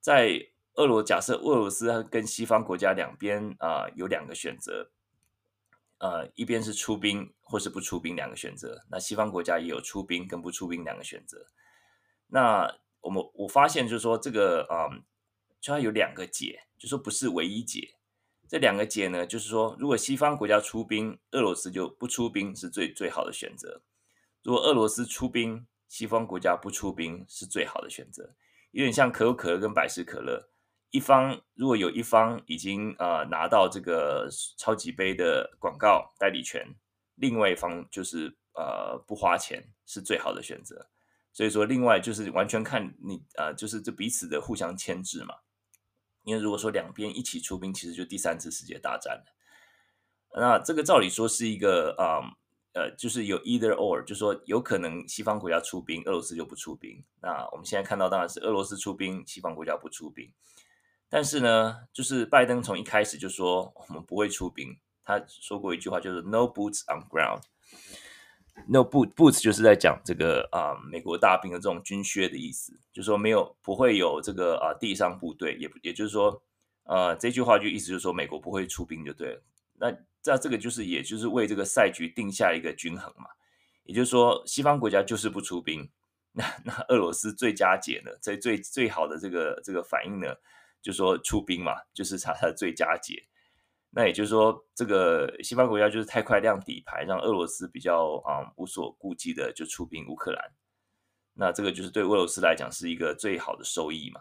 [0.00, 4.90] 在俄罗假设俄罗斯跟西方国家两边啊、有两个选择，
[5.98, 8.84] 呃，一边是出兵或是不出兵两个选择。
[8.90, 11.46] 那西方国家也有出兵跟不出兵两个选择。
[12.28, 14.86] 那我们我发现就是说这个啊。
[14.86, 15.02] 呃
[15.58, 17.94] 就它有两个解，就说不是唯一解。
[18.48, 23.80] 这两个解呢，就是说，如果西方国家出兵，俄罗斯就不出兵是最最好的选择；
[24.42, 28.34] 如果俄罗斯出兵，西方国家不出兵是最好的选择。
[28.70, 30.48] 有点像可口可乐跟百事可乐，
[30.90, 36.64] 一方如果有一方已经呃拿到这个超级杯的广告代理权，
[37.16, 40.88] 另外一方就是呃不花钱是最好的选择。
[41.32, 45.34] 所以说，另外就是完全看你呃，就是这彼此的互相牵制嘛。
[46.26, 49.32] 因为如果说两边一起出兵，其实就第三次世界大战了。
[50.34, 52.18] 那这个照理说是一个啊、
[52.74, 57.00] 嗯、呃，就是有 either or，就说有可能西方国家出兵，俄罗斯就不出兵。
[57.22, 60.30] 那我们现在看到当然是俄罗斯出兵，西方国家不出兵。
[61.08, 64.76] 但是呢，就是拜登从一开始就说我们不会出兵。
[65.04, 67.42] 他说过一句话，就是 “No boots on ground”。
[68.68, 76.42] No boot boots 就是在讲这个啊、美国大兵的这种军靴的意思，就是说没有不会有这个啊、地上部队，也也就是说，
[76.84, 79.42] 呃，这句话就意思就是说美国不会出兵就对了。
[79.74, 79.92] 那
[80.22, 83.26] 这这个就是也就是为这个赛局定下一个均衡嘛，
[83.84, 85.88] 也就是说西方国家就是不出兵，
[86.32, 90.34] 那那俄罗斯最佳解呢，最最最好的这个这个反应呢，
[90.82, 93.22] 就是说出兵嘛，就是他他的最佳解。
[93.98, 100.52] 那也就是说，这个西方国家就是太快亮底牌，让俄罗斯比较啊、无所顾忌的就出兵乌克兰。
[101.32, 104.20] 那这个就是对俄罗斯来讲是一个最好的收益嘛。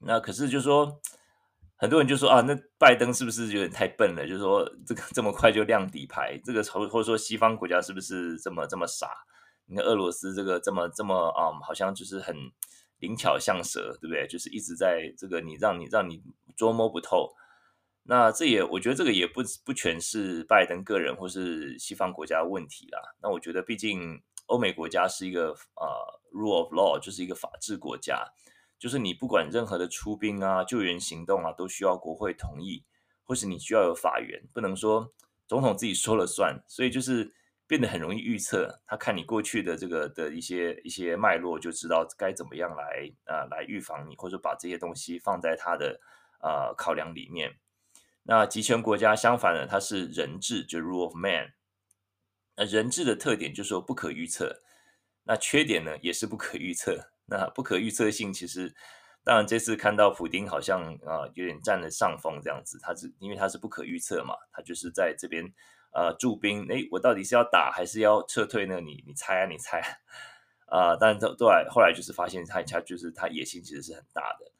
[0.00, 1.00] 那可是就是说，
[1.76, 4.26] 很多人就说啊，那拜登是不是有点太笨了？
[4.26, 9.08] 就是说，这个 这么快就亮底牌，这个或或者说西方国家是不是这么这么傻？
[9.66, 12.34] 你看俄罗斯这个这么这么啊、好像就是很
[12.98, 14.26] 灵巧像蛇，对不对？
[14.26, 16.20] 就是一直在这个你让你让你
[16.56, 17.32] 捉摸不透。
[18.10, 22.98] 那这也，我觉得这个也不不全是拜登个人或是西方国家的问题啦。
[23.22, 25.86] 那我觉得，毕竟欧美国家是一个呃
[26.32, 28.24] rule of law，就是一个法治国家，
[28.78, 32.82] 就是你不管任何的出兵啊、救援行动啊，都需要国会同意，
[33.24, 35.12] 或是你需要有法源，不能说
[35.46, 36.58] 总统自己说了算。
[36.66, 37.30] 所以就是
[37.66, 46.00] 变得很容易预测，他看你过去的这个的一些一些脉络，就知道该怎么样来呃来预防你，或者把这些东西放在他的
[46.40, 47.54] 呃考量里面。
[48.30, 51.54] 那集权国家相反呢，它是人治，就 rule of man。
[52.56, 54.60] 那人治的特点就是说不可预测，
[55.24, 57.10] 那缺点呢也是不可预测。
[57.24, 58.74] 那不可预测性其实，
[59.24, 65.50] 当然这次看到普丁好像啊、有点占了上风这样子，他是因为他是不可预测嘛，他就是在这边
[65.94, 68.78] 呃驻兵，诶，我到底是要打还是要撤退呢？
[68.82, 69.88] 你你猜啊，你猜啊？
[70.70, 74.52] 呃， 但是后来后来就是发现他他就是他野心其实是很大的。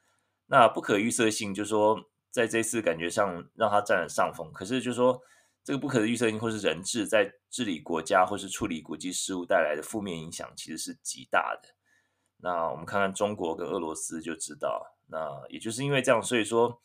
[0.46, 2.08] 那不可预测性就是说。
[2.30, 5.20] 在这次感觉上让他占了上风，可是就是说
[5.64, 11.70] 这个不可预测性或是人治在治理国家或是处理国际事务带来的负面影响其实是极大的。
[12.36, 16.80] 那我们看看中国跟俄罗斯就知道，那也就是因为这样，所以说，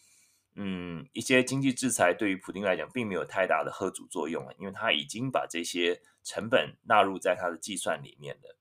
[0.55, 8.57] 嗯，一些经济制裁对于普丁来讲并没有太大的吓阻作用，因为他已经把这些成本纳入在他的计算里面了。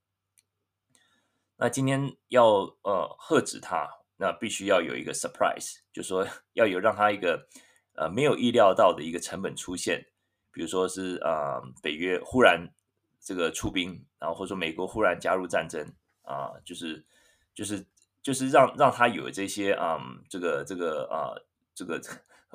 [1.56, 4.01] 那今天要呃吓止他。
[4.22, 7.48] 那必须要有一个 surprise，就说 要有让他一个
[7.96, 10.06] 呃没有意料到的一个成本出现，
[10.52, 12.72] 比如说是啊、呃、北约忽然
[13.20, 15.84] 这个出兵，然后或者说美国忽然加入战争
[16.22, 17.04] 啊、就是
[17.52, 17.84] 就是
[18.22, 22.00] 就是让让他有这些啊、这个这个啊、呃、这个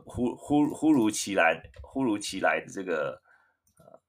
[0.06, 3.22] 忽忽忽如其来忽如其来的这个
[3.78, 4.00] 呃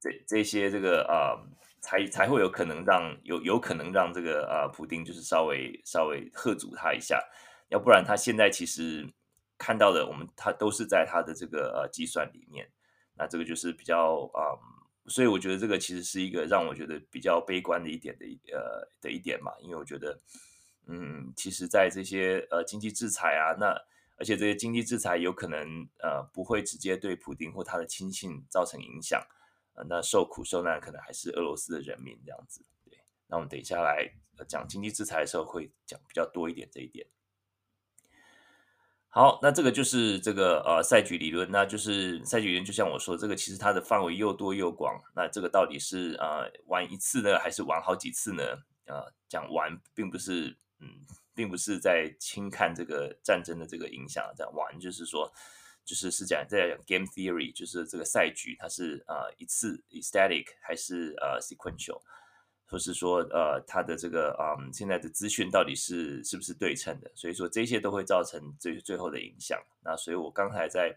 [0.00, 1.36] 这这些这个啊。
[1.86, 7.22] 才才会有可能让有有可能让这个啊，普丁就是稍微稍微喝阻他一下，
[7.68, 9.08] 要不然他现在其实
[9.56, 12.68] 看到的我们他都是在他的这个呃计算里面，
[13.14, 14.66] 那这个就是比较啊、嗯，
[15.06, 20.18] 所以我觉得这个其实是一个让我觉得比较悲观的一点的呃的一点嘛，因为我觉得
[20.88, 23.66] 嗯，其实，在这些呃经济制裁啊，那
[24.18, 29.24] 而且这些经济制裁有可能呃不会直接对普丁或他的亲信造成影响。
[29.88, 32.98] 那受苦受难可能还是俄罗斯的人民这样子，对。
[33.26, 34.10] 那我们等一下来
[34.48, 37.06] 讲经济制裁的时候会讲比较多一点这一点。
[39.08, 45.02] 好，那这个就是这个呃赛局理论，那就是赛局理论就像我说，这个其实它的范围又多又广。
[45.14, 48.42] 那这个到底是呃玩一次呢，还是玩好几次呢？
[48.86, 50.88] 呃，讲玩并不是嗯，
[51.34, 55.32] 并不是在轻看这个战争的这个影响，这样玩就是说。
[55.86, 62.00] 就是是讲在讲 game theory，就是这个赛局它是呃一次 static 还是呃 sequential，
[62.66, 69.62] 或是说呃它的这个嗯现在的资讯到底是是不是对称的，所以说这些都会造成最最后的影响。
[69.84, 70.92] 那所以我刚才在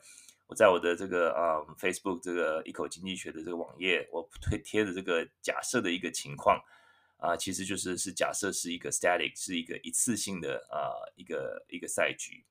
[0.48, 6.60] 我在我的这个嗯 Facebook 这个一口经济学的这个网页，我推贴的这个假设的一个情况
[7.22, 12.46] 啊、其实就是是假设是一个 static 是一个一次性的啊、一个一个赛局。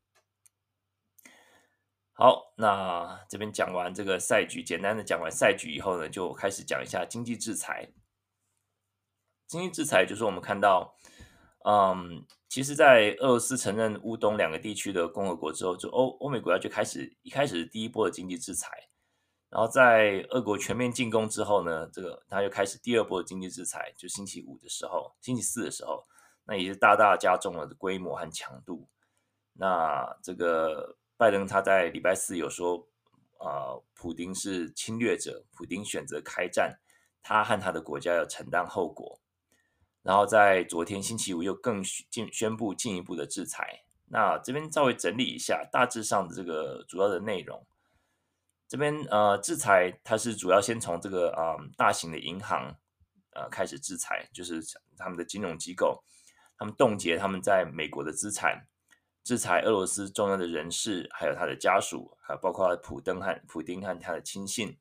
[2.21, 7.89] 好，那这边讲完这个赛局，简单的讲完赛局以后呢，就开始讲一下经济制裁。
[9.47, 10.97] 经济制裁就是我们看到，
[11.65, 18.69] 嗯，其实，在俄罗斯承认乌东两个地区的共和国之后，就欧欧美国家就开始一开始第一波的经济制裁，
[19.49, 26.05] 然后在俄国全面进攻之后呢，这个他又开始第二波的经济制裁，就星期五的时候，星期四的时候，
[26.47, 28.89] 那也是大大加重了规模和强度。
[29.53, 30.97] 那这个。
[31.19, 32.89] 拜登他在礼拜四有说，
[33.41, 36.79] 呃，普丁是侵略者，普丁选择开战，
[37.23, 39.21] 他和他的国家要承担后果。
[40.03, 43.83] 然后在昨天星期五又更进宣布进一步的制裁。
[44.07, 47.67] 那这边稍微整理一下，大致上的这个主要的内容。
[48.69, 52.77] 这边呃，制裁它是主要先从这个啊、大型的银行
[53.35, 54.63] 呃开始制裁，就是
[54.97, 56.03] 他们的金融机构，
[56.57, 58.67] 他们冻结他们在美国的资产，
[59.23, 64.79] 制裁俄罗斯重要的人士，还有他的家属，还有包括普登和普丁和他的亲信。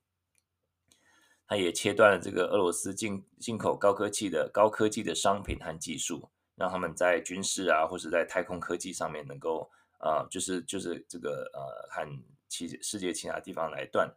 [1.48, 9.70] 他也切断了这个俄罗斯进进口高科技的高科技的商品和技术，让他们在军事啊或者在太空科技上面能够
[10.00, 12.08] 呃，就是就是这个呃和。
[12.50, 14.10] 其世界其他地方来断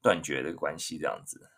[0.00, 1.50] 断绝的关系这样子，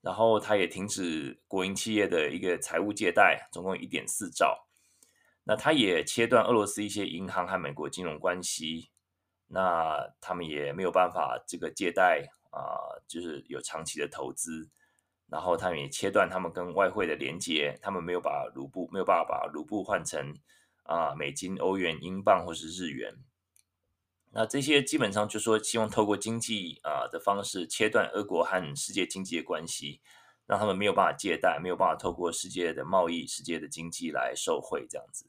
[0.00, 4.65] 然后他也停止国营企业的一个财务借贷，总共一点四兆。
[5.48, 8.90] 那他也切断俄罗斯一些银行和美国金融关系，
[9.46, 14.68] 那他们也没有办法这个借贷啊、就是有长期的投资。
[15.28, 20.34] 然后他们也切断他们跟外汇的连接，他们没有把卢布没有办法把卢布换成
[20.84, 23.14] 啊、美金、欧元、英镑或是日元。
[24.30, 30.00] 那这些基本上就说希望透过经济啊的方式切断俄国和世界经济的关系，
[30.46, 35.28] 让他们没有办法借贷，没有办法透过世界的贸易、世界的经济来受惠这样子。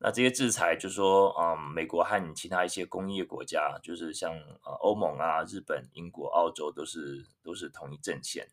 [0.00, 4.32] 那这些制裁就说，嗯，美国和其他一些工业国家，就是像
[4.64, 8.48] 呃欧盟啊、日本、英国、澳洲都是都是同一阵线。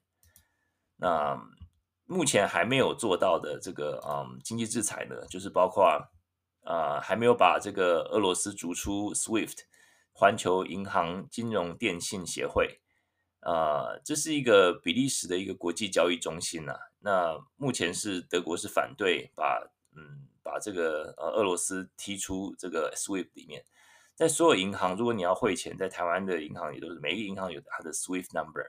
[0.97, 1.41] 那
[2.05, 6.11] 目前还没有做到的这个嗯经济制裁呢，就是包括。
[6.69, 9.59] 呃，还没有把这个俄罗斯逐出 SWIFT
[10.11, 12.81] 环球银行金融电信协会，
[13.39, 16.79] 呃，这是一个比利时的一个国际交易中心呐、啊。
[16.99, 23.65] 那目前是德国是反对把嗯把这个呃俄罗斯踢出这个 SWIFT 里面。
[24.15, 28.65] 在所有银行，如果你要汇钱，在台湾的银行也都是每一个银行有它的 SWIFT number，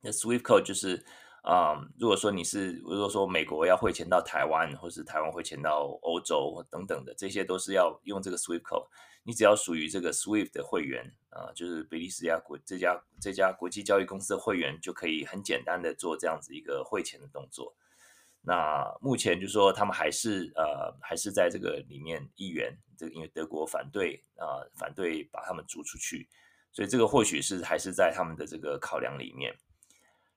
[0.00, 1.04] 那 SWIFT code 就是。
[1.42, 8.86] 啊、如果说你是，如果说美国要汇钱到台湾，或是台湾汇钱到欧洲等等的，这些都是要用这个 SWIFT code。
[9.22, 17.74] 你只要属于这个 SWIFT 的会员啊，就是比利时家国这家这家国际交易公司的会员，就可以很简单的做这样子一个汇钱的动作。
[18.48, 26.26] 那目前就说他们还是呃还是在这个里面议员，这个因为德国反对啊、反对把他们逐出去，
[26.72, 29.54] 所以这个或许是还是在他们的这个考量里面。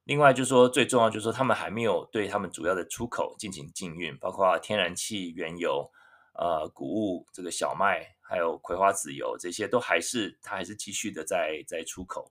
[0.04, 5.90] 另外就是说，最重要就是说，他们还没有对他们主要的出口进行禁运，包括天然气、原油、
[6.34, 12.30] 呃谷物、这个小麦，还有葵花籽油，这些都还是它还是继续的在在出口。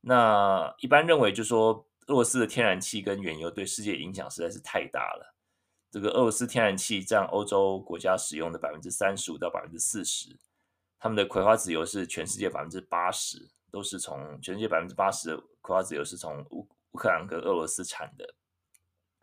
[0.00, 5.34] 那一般认为就是说，俄罗斯的天然气跟原油对世界影响实在是太大了。
[5.90, 10.36] 这个俄罗斯天然气占欧洲国家使用的百分之三十五到百分之四十，
[10.98, 13.48] 他们的葵花籽油是全世界百分之八十。
[13.70, 18.34] 都是从全世界百分之八十的葵花籽油是从乌乌克兰跟俄罗斯产的，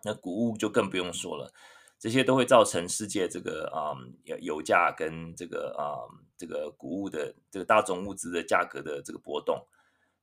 [0.03, 1.51] 那谷物就更不用说了，
[1.97, 4.13] 这些都会造成世界这个啊、嗯、
[4.43, 9.65] 油价跟这个啊、嗯、这个谷物的这个大宗物资的价格的这个波动。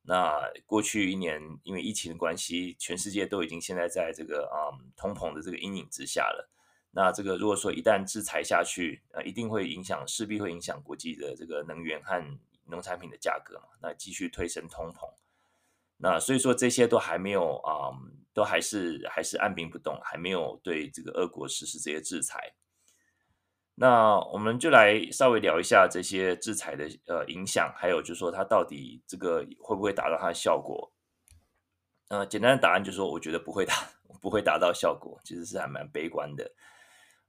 [0.02, 6.50] 那过去一年因为疫情的关系，全世界都已经现在在这个啊、嗯、通膨的这个阴影之下了。
[6.90, 12.22] 那这个如果说一旦制裁下去，呃，一定会影响，势必会影响国际的这个能源和。
[12.64, 15.12] 农产品的价格嘛，那继续推升通膨，
[15.96, 17.90] 那所以说这些都还没有啊、
[18.32, 22.54] 都还是还是按兵不动，还没有对这个俄国实施这些制裁。
[23.82, 30.92] 那我们就来稍微聊一下这些制裁的呃影响，还有就是说它到底这个会不会达到它的效果？
[32.08, 33.74] 呃，简单的答案就是说，我觉得不会达
[34.22, 36.48] 不会达到效果，其实是还蛮悲观的，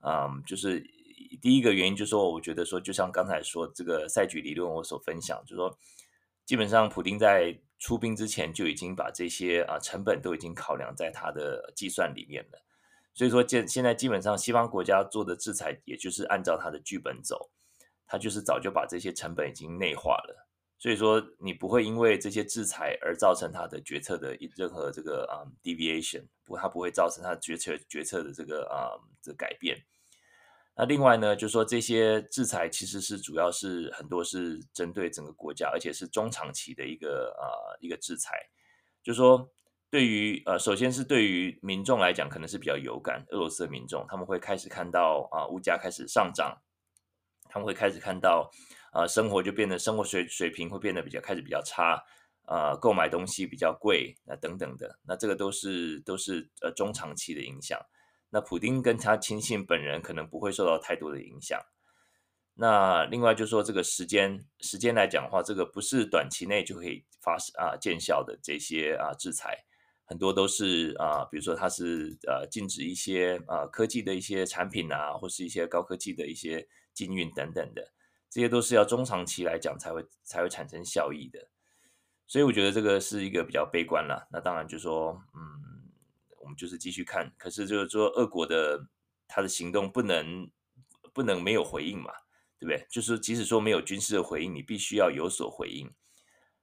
[0.05, 0.85] 嗯，就是。
[1.41, 5.75] 第一个原因就是说，我觉得说，就像刚才说这个赛局理论我所分享，就是说，
[6.45, 12.61] 基本上普丁在出兵之前就已经把这些啊成本都已经考量在他的计算里面了。
[13.13, 17.51] 所以说，现现在基本上西方国家做的制裁，也就是按照他的剧本走，
[18.07, 20.47] 他就是早就把这些成本已经内化了。
[20.79, 29.81] 所以说，你不会因为这些制裁而造成他的决策的任何这个啊 deviation，不，他不会造成他决策决策的这个啊这改变。
[30.75, 38.35] 那另外呢，就是说这些制裁其实是主要是很多是针对整个国家，而且是中长期的一个呃一个制裁。
[39.03, 39.49] 就是说，
[39.93, 43.23] 对于呃，首先是对于民众来讲，可能是比较有感。
[43.29, 46.59] 俄罗斯的民众他们会开始看到啊、物价开始上涨，
[47.47, 48.49] 他们会开始看到
[48.91, 52.03] 啊、生活就变得生活水水平会变得比较开始比较差，
[52.47, 57.79] 呃，购买东西比较贵，那等等的，那这个都是都是呃中长期的影响。
[58.31, 61.61] 那普丁跟他亲信本人可能不会受到太多的影响。
[62.55, 69.55] 那另外就是说，这个时间时间来讲的话，这个不是短期内就可以发生啊见效的这些啊制裁，
[70.05, 77.93] 很多都是啊，比如说它是呃禁止一些啊科技的一些产品啊，或是一些高科技的一些禁运等等的，
[78.29, 81.49] 这些都是要中长期来讲才会才会产生效益的。
[82.27, 84.27] 所以我觉得这个是一个比较悲观了。
[84.31, 85.91] 那当然就说，嗯，
[86.41, 87.33] 我们就是继续看。
[87.37, 88.87] 可是就是说，俄国的
[89.27, 90.49] 他的行动不能
[91.13, 92.11] 不能没有回应嘛。
[92.59, 92.87] 对不对？
[92.89, 95.93] 就是即使说没有军事的回应，你必须要有所回应。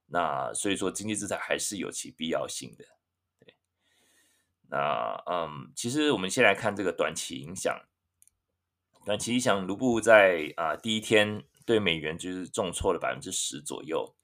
[0.07, 2.83] 那所以说，经济制裁还是有其必要性的。
[4.71, 7.77] 那嗯，其实我们先来看这个短期影响。
[9.05, 14.15] 短期影响，卢布在啊、第一天对美元就是重挫了百分之十左右。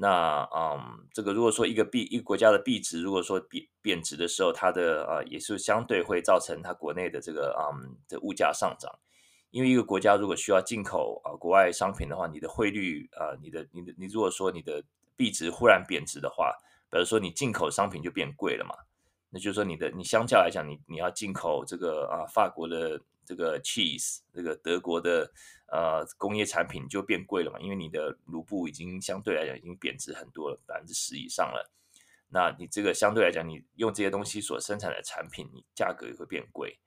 [0.00, 8.98] 那嗯，这个如果说一个币一个国家的币值如果说贬贬值的时候，它的呃也是相对会造成它国内的这个嗯的物价上涨。
[9.50, 14.82] 因为一个国家如果需要进口啊国外商品的话，你的汇率啊，你的你的你如果说你的
[15.16, 16.52] 币值忽然贬值的话，
[16.90, 18.74] 比如说你进口商品就变贵了嘛，
[19.30, 25.30] 那就是说你的你相较来讲，你你要进口这个啊法国的这个 cheese，这个德国的
[25.72, 31.70] 呃工业产品就变贵了嘛，因为你的卢布已经相对来讲已经贬值很多了，百分之十以上了，
[32.28, 36.78] 那你这个相对来讲，你用这些东西所生产的产品，你价格也会变贵，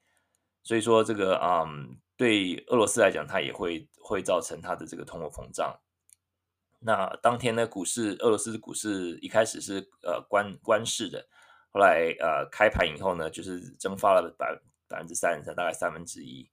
[0.63, 1.97] 所以说这个嗯。
[2.17, 5.75] 对俄罗斯来讲，它也会会造成它的这个通货膨胀。
[6.79, 11.27] 那当天呢，股市俄罗斯的股市一开始是呃关关市的，
[11.71, 14.53] 后来呃开盘以后呢，就是蒸发了百
[14.87, 16.49] 百分之三十三，大概三分之一。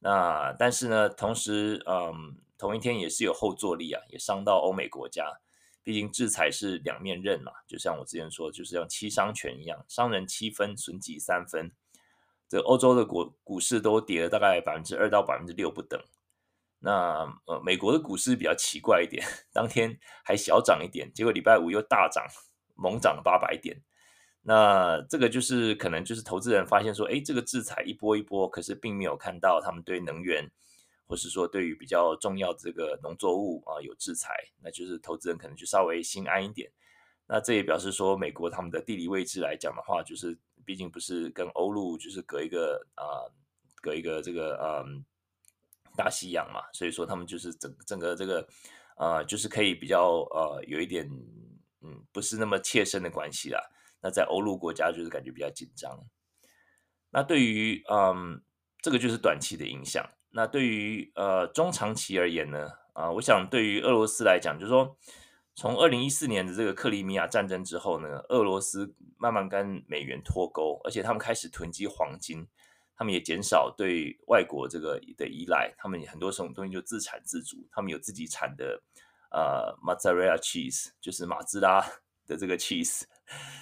[0.00, 5.40] 那但是呢，同时嗯，同一天也是有后坐力啊，也伤到欧美国家。
[5.82, 11.70] 毕竟制裁是两面刃嘛，就像我之前说，就是像七伤拳一样，伤人七分，损己三分。
[12.48, 16.00] 这欧洲的股股市都跌了大概百分之二到百分之六不等，
[16.78, 22.24] 那呃美国的股市比较奇怪一点， 当天还小涨一点，结果礼拜五又大涨，
[22.74, 23.82] 猛涨了八百点。
[24.44, 30.48] 那这个就是可能就是投资人发现说，哎，这个制裁一波一波，可是并没有看到他们对能源，
[31.06, 34.32] 或是说对于比较重要的这个农作物啊有制裁，
[34.62, 36.70] 那就是投资人可能就稍微心安一点。
[37.26, 40.38] 那这也表示说，美国他们的地理位置来讲的话，就是。
[40.66, 43.28] 毕竟不是跟欧陆就是隔一个啊、
[43.82, 45.04] 隔一个这个嗯
[45.94, 48.48] 大西洋嘛，所以说他们就是整整个这个
[48.96, 51.06] 呃，就是可以比较呃有一点
[51.82, 53.60] 嗯不是那么切身的关系啦。
[54.04, 55.98] 那在欧陆国家就是感觉比较紧张。
[57.10, 58.40] 那对于嗯
[58.80, 60.08] 这个就是短期的影响。
[60.30, 64.96] 那对于呃中长期而言呢啊、我想对于俄罗斯来讲，就是说。
[65.56, 72.44] 从二零一四年的这个克里米亚战争之后呢，俄罗斯慢慢跟美元脱钩，而且他们开始囤积黄金，
[72.96, 78.82] 他们也减少对外国这个的依赖，他们很多什么东西就自产自足，他们有自己产的
[79.30, 81.80] 呃 mozzarella cheese，就是马兹拉
[82.26, 83.04] 的这个 cheese，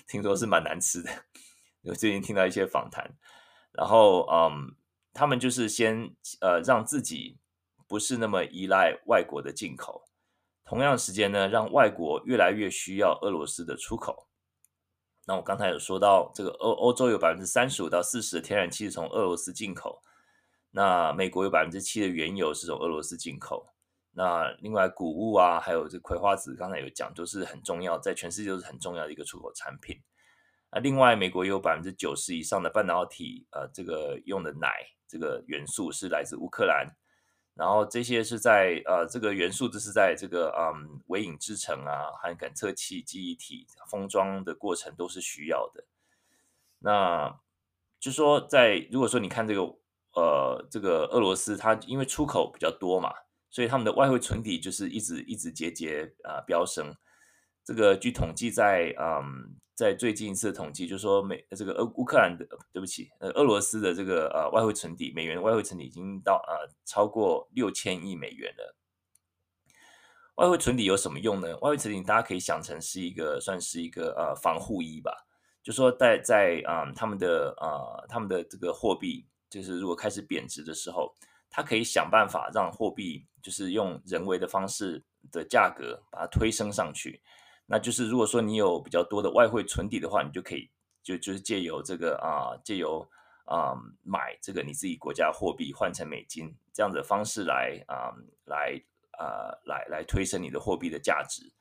[0.06, 1.10] 听说是蛮难吃的，
[1.82, 3.16] 我最近听到一些访谈，
[3.72, 4.76] 然后嗯，
[5.12, 7.38] 他们就是先呃让自己
[7.86, 10.04] 不是那么依赖外国的进口。
[10.64, 14.28] 同样时间呢，让外国越来越需要俄罗斯的出口。
[15.26, 20.02] 那我刚才有说到，这个欧欧洲有百分之三十五到四十的天然气是从俄罗斯进口，
[20.70, 23.72] 那美国有百分之七的原油是从俄罗斯进口。
[24.14, 30.00] 那另外谷物啊，还有这葵花籽，刚才有讲，都是很重要，在全世界都是很重要的一个出口产品。
[30.70, 34.68] 那另外，美国有百分之九十以上的半导体，呃，这个用的氖
[35.08, 36.86] 这个元素是来自乌克兰。
[37.54, 45.84] 然后这些是在呃，这个元素这是在这个嗯，微影制程啊，和感测器、记忆体封装的过程都是需要的。
[46.78, 47.38] 那
[48.00, 49.60] 就说在如果说你看这个
[50.14, 53.12] 呃，这个俄罗斯它因为出口比较多嘛，
[53.53, 56.92] 所以他们的外汇存底就是一直一直节节啊飙升。
[57.64, 68.74] 这个据统计在，嗯，在最近一次统计，就是说美这个乌乌克兰的对不起，呃，俄罗斯的这个呃外汇存底，美元外汇存底已经到呃超过六千亿美元了。
[70.36, 71.57] 外汇存底有什么用呢？
[71.59, 75.12] 外汇存底大家可以想成是一个算是一个呃防护衣吧，
[75.62, 81.14] 就说在在啊、他们的啊、他们的这个货币，就是如果开始贬值的时候，
[81.53, 87.22] 它可以想办法让货币就是用人为的方式的价格把它推升上去。
[87.66, 90.70] 那就是如果说你有比较多的外汇存底的话，你就可以
[91.03, 93.07] 就就是借由这个啊，借由
[93.44, 98.11] 啊买这个你自己国家货币换成美金这样的方式来啊
[98.46, 98.82] 来
[99.18, 101.53] 啊来来推升你的货币的价值。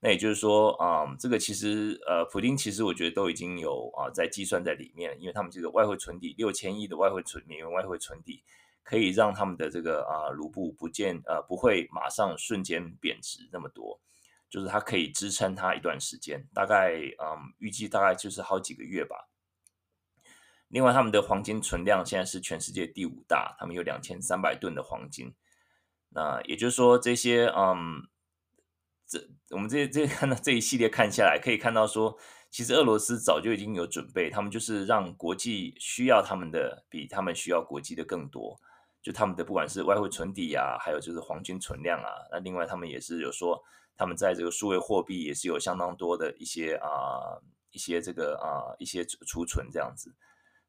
[0.00, 8.44] 那也就是说啊，这个其实呃，普丁其实我觉得都已经有啊在计算在里面，因为他们这个外汇存底六千亿的外汇存美元外汇存底
[8.88, 14.00] 可以让他们的这个啊卢布不见呃不会马上瞬间贬值那么多，
[14.48, 19.28] 就是它可以支撑它一段时间，大概嗯预计大概就是好几个月吧。
[20.68, 25.34] 另外，他们的黄金存量现在是全世界第五大，他们有两千三百吨的黄金。
[26.14, 28.08] 那也就是说，这些嗯，
[29.06, 32.18] 这我们这这看到这一系列看下来，可以看到说，
[32.50, 38.58] 其实俄罗斯早就已经有准备，他们就是让国际需要他们的比他们需要国际的更多。
[39.00, 43.62] 就他们的不管是外汇存底啊，还有就是黄金存量啊，那另外他们也是有说，
[43.96, 47.38] 他们在这个数位货币也是有相当多的一些啊
[47.70, 50.14] 一些这个啊一些储存这样子。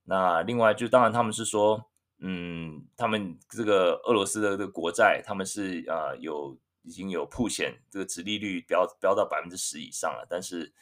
[0.03, 10.25] 那另外就当然他们是说，嗯，他们这个俄罗斯的这个国债，他们是啊有已经有铺险，这个殖利率飙飙到百分之十以上了。
[10.29, 10.73] 但是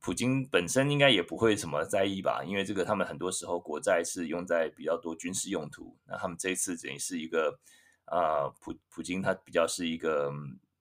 [0.00, 5.96] 普京本身应该也不会什么在意吧，因为这个他们很多时候国债是用在比较多军事用途。
[6.06, 7.58] 那他们这一次等于是一个
[8.04, 10.32] 啊普普京他比较是一个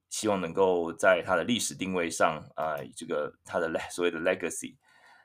[0.10, 4.76] 希望能够在他的历史定位上啊这个他的所谓的 legacy，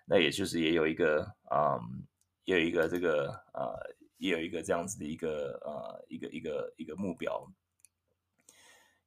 [0.07, 1.79] 那也就是也有一个啊。
[2.45, 3.73] 也有一个这个呃，
[4.17, 7.49] 也有一个这样子的一个呃，一个一个一个目标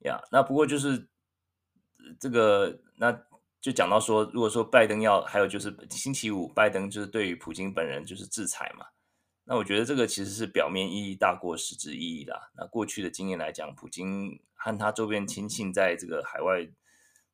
[0.05, 0.23] 呀。
[0.31, 1.09] 那不过就是
[2.17, 3.11] 这个，那
[3.65, 8.85] 就讲到说，如果说拜登要，还有就是星期五拜登就是对于普京本人就是制裁嘛。
[9.43, 12.51] 那我觉得这个其实是表面意义大过实质意义啦。
[12.55, 16.69] 那过去的经验来讲，普京和他周边亲信在这个海外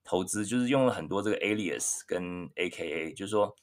[0.05, 3.53] 投资，就是用了很多这个 alias 跟 AKA，就是说。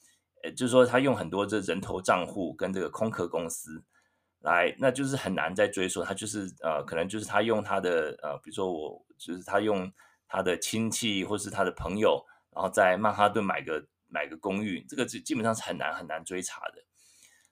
[0.41, 3.83] 呃，就是说他用很多这人头账户跟这个空壳公司
[4.39, 6.01] 来，那就是很难再追溯。
[6.01, 9.91] 他就是呃，可能就是他用他的呃，比如说我就是他用
[10.29, 12.25] 他的亲戚或是他的朋友，
[12.59, 16.83] 然后在曼哈顿买个买个公寓，这个基基本上是很难很难追查的。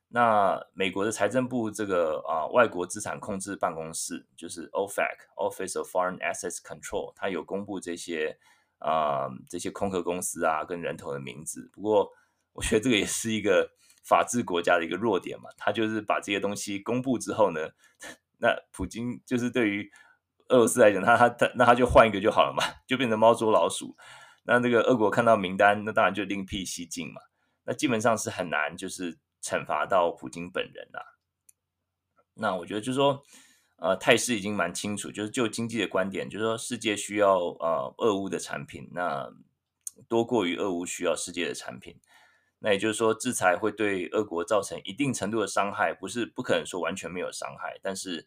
[0.09, 8.37] 那美国的财政部这个啊、外国资产控制办公室就是 OFAC Office of Foreign Assets Control，它有公布这些
[8.79, 12.11] 啊、这些空壳公司啊跟人头的名字，不过。
[12.53, 13.69] 我觉得这个也是一个
[14.03, 17.69] 法治国家的一个弱点嘛，他就是把这些东西公布之后呢，
[18.41, 19.87] 那普京就是对于
[20.47, 23.95] 俄罗斯来讲，他他他那他就换一个就好了嘛，就变成猫捉老鼠。
[24.47, 27.21] 那这个俄国看到名单，那当然就另辟蹊径嘛。
[27.65, 30.99] 那基本上是很难就是惩罚到普京本人呐。
[32.33, 33.21] 那我觉得就是说，
[33.75, 39.29] 呃，态势已经蛮清楚，就是就经济的观点，就是说世界需要呃俄乌的产品，那
[40.07, 41.99] 多过于俄乌需要世界的产品。
[42.59, 48.25] 那也就是说，制裁会对俄国造成一定程度的伤害，不是不可能说完全没有伤害，但是，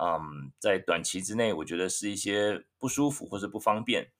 [0.00, 4.10] 嗯，在短期之内，我觉得是一些不舒服或是不方便。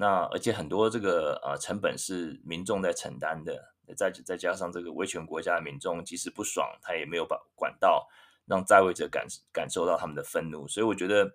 [0.00, 8.08] 那而且很多这个呃成本是民众在承担的，再再加上这个威权国家的民众即使不爽，他也没有把管道
[8.46, 11.30] 让在位者感感受到他们的愤怒，所以我觉得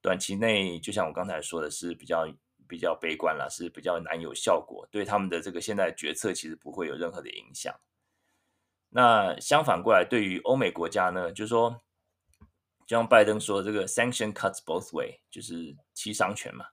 [0.00, 2.26] 短期内，就像我刚才说的是比较。
[2.68, 7.72] 比较悲观了，是比较难有效果，对他们的这个现在决策其实不会有任何的影响。
[8.88, 11.80] 那相反过来，对于欧美国家呢，就是说，
[12.84, 16.66] 就像拜登说，这个 sanction cuts both way，就是七伤拳嘛。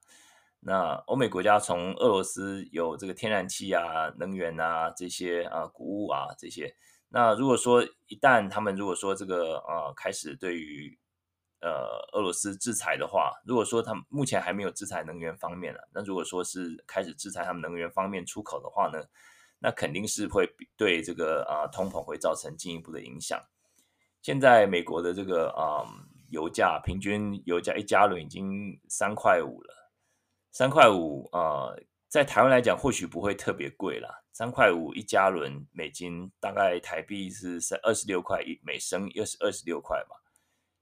[0.66, 6.74] 那欧美国家从俄罗斯有这个天然气啊、能源啊这些啊、谷物啊这些，
[7.08, 10.98] 那如果说一旦他们如果说这个呃开始对于
[11.60, 19.02] 呃，俄罗斯制裁的话，如果说他们目前还没有制裁能源方面了，那如果说是开始制裁他们能源方面出口的话呢，
[19.58, 20.46] 那肯定是会
[20.76, 23.40] 对这个啊、通膨会造成进一步的影响。
[24.20, 25.88] 现在美国的这个啊、
[26.30, 29.83] 油价平均油价一加仑已经三块五了，
[30.54, 31.74] 三块五啊，
[32.08, 40.14] 在台湾来讲或许不会特别贵了，三块五一加仑美金大概台币是三二十六块一每升，又是二十六块嘛。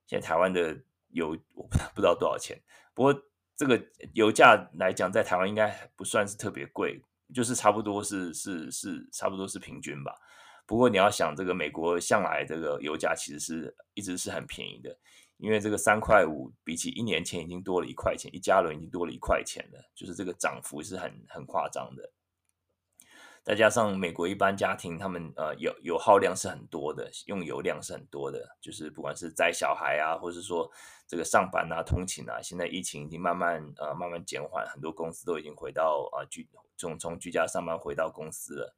[0.06, 2.60] 现在台湾的油我不知道多少钱，
[2.92, 3.18] 不过
[3.56, 7.02] 这个油价来讲，在台湾应该不算是特别贵，
[7.34, 10.14] 就是差不多是是是差不多是平均吧。
[10.66, 14.94] 不过你要想，这个美国向来这个油价其实是一直是很便宜的，
[15.42, 22.12] 因为这个三块五比起一年前已经多了一块钱，一加仑已经多了一块钱了，就是这个涨幅是很很夸张的。
[23.42, 30.70] 再加上美国一般家庭，他们呃油油耗量是很多的，用油量是很多的，就是不管是载小孩啊，或是说
[31.08, 38.76] 这个上班啊、通勤啊，现在疫情已经慢慢呃慢慢减缓，很多公司都已经回到啊居从从居家上班回到公司了。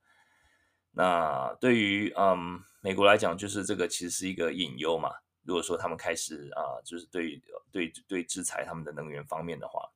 [0.93, 5.11] 那对于嗯美国来讲，就是这个其实是一个隐忧嘛。
[5.45, 7.41] 如果说他们开始啊，就是对
[7.71, 9.91] 对对制裁他们的能源方面的话，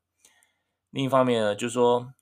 [0.91, 2.13] 另一方面呢，就是说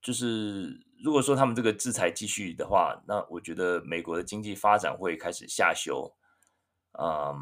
[0.00, 0.82] 就是。
[1.02, 6.10] 如果说他们这个制裁继续的话，那我觉得美国的经济发展会开始下修。
[6.92, 7.36] 嗯，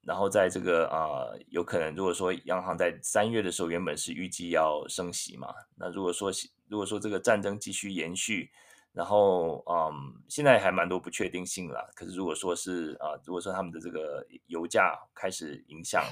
[0.00, 6.32] 然后在这个啊、有可能如果说央行在三月的时候原本是预计要升息嘛，那如果说
[6.68, 8.50] 如果说这个战争继续延续，
[8.94, 11.84] 然后嗯，现在还蛮多不确定性啦。
[11.94, 16.02] 可是如果说是啊、如果说他们的这个油价开始影响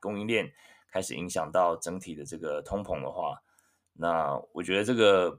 [0.00, 0.50] 供应链，
[0.90, 3.42] 开始影响到整体的这个通膨的话，
[3.92, 5.38] 那我觉得这个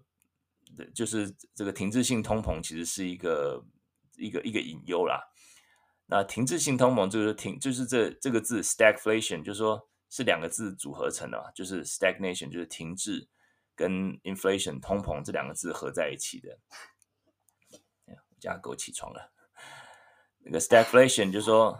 [0.93, 3.65] 就是这个停滞性通膨其实是一个
[4.15, 5.31] 一个一个隐忧啦。
[6.05, 13.27] 那停滞性通膨就是停，就是这这个字 stagflation，就是说是两个字组合成的，就是 stagnation 就是停滞，
[13.75, 16.59] 跟 inflation 通膨这两个字合在一起的。
[18.07, 19.31] 我家狗起床了。
[20.39, 21.79] 那个 stagflation 就是说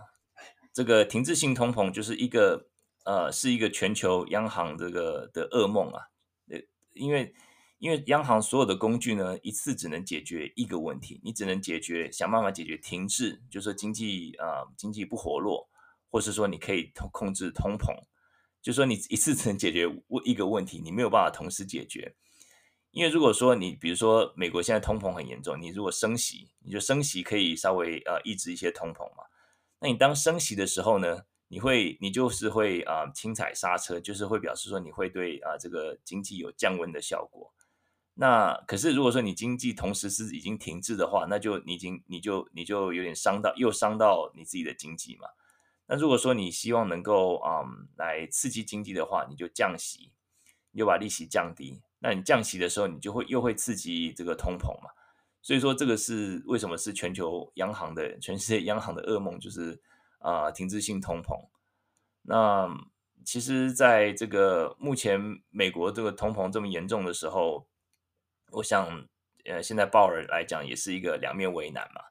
[0.72, 2.70] 这个停滞性通膨就是一个
[3.06, 6.08] 呃是一个全球央行这个的噩梦啊，
[6.50, 6.60] 呃，
[6.94, 7.34] 因为。
[7.80, 15.68] 因为央行所有的工具呢，一次只能解决一个问题，你只能解决想办法解决停滞，就是说经济啊、经济不活络，
[16.10, 17.94] 或是说你可以控制通膨，
[18.64, 22.16] 就是说你一次只能解决问一个问题，你没有办法同时解决。
[22.92, 29.26] 因为如果说你比如说美国现在通膨很严重，你如果升息，你就升息可以稍微呃抑制一些通膨嘛。
[29.80, 37.52] 那你当升息的时候呢，你会你就是会啊、轻踩刹车，就是会表示说你会对啊、这个经济有降温的效果。
[38.14, 45.28] 那可是，如果说你经济同时是已经停滞的话，那就你已经你就你就有点伤到，又伤到你自己的经济嘛。
[45.94, 50.12] 那如果说你希望能够嗯来刺激经济的话，你就降息，
[50.72, 51.84] 你就把利息降低。
[52.00, 54.90] 那你降息的时候，你就会又会刺激这个通膨嘛。
[55.44, 59.80] 所以说，这个是为什么是全球央行的全世界央行的噩梦，就是
[60.18, 61.48] 啊、停滞性通膨。
[62.24, 62.68] 那
[63.24, 65.22] 其实，在这个目前
[65.52, 67.68] 美国这个通膨这么严重的时候，
[68.50, 69.08] 我想，
[69.46, 72.02] 呃，现在鲍尔来讲也是一个两面为难嘛。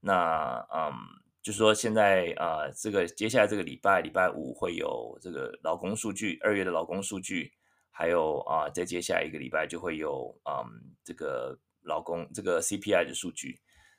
[0.00, 7.52] 那，嗯，就是说现在啊，这个接下来这个礼拜，礼拜五会有这个劳工数据，二月的劳工数据，
[7.90, 13.58] 还有啊，在接下来一个礼拜就会有嗯，这个劳工这个 CPI 的数据。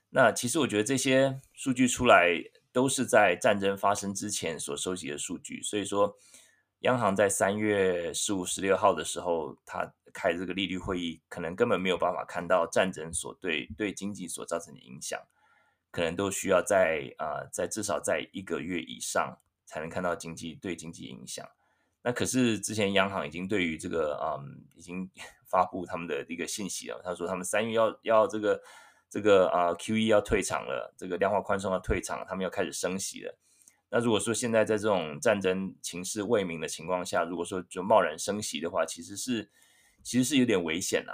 [0.09, 2.37] 那其实我觉得这些数据出来
[2.71, 6.17] 都是在战争发生之前所收集的数据，所以说。
[6.81, 15.21] 央行在三月十五、十六号的时候，他开这个利率会议，可能根本没有办法看到战争所对对经济所造成的影响，
[15.91, 21.47] 可能都需要在啊、在至少在一个月以上才能看到经济对经济影响。
[22.01, 25.07] 那可是之前央行已经对于这个嗯，已经
[25.45, 28.63] 发布他们的一个信息了，他说他们三月要要这个
[29.09, 33.37] 这个啊、QE 要退场了，这个量化宽松要退场，他们要开始升息了。
[33.89, 39.51] 那如果说现在在这种战争情势未明的情况下，如果说就贸然升息的话，其实是
[40.01, 41.13] 其实是有点危险啊。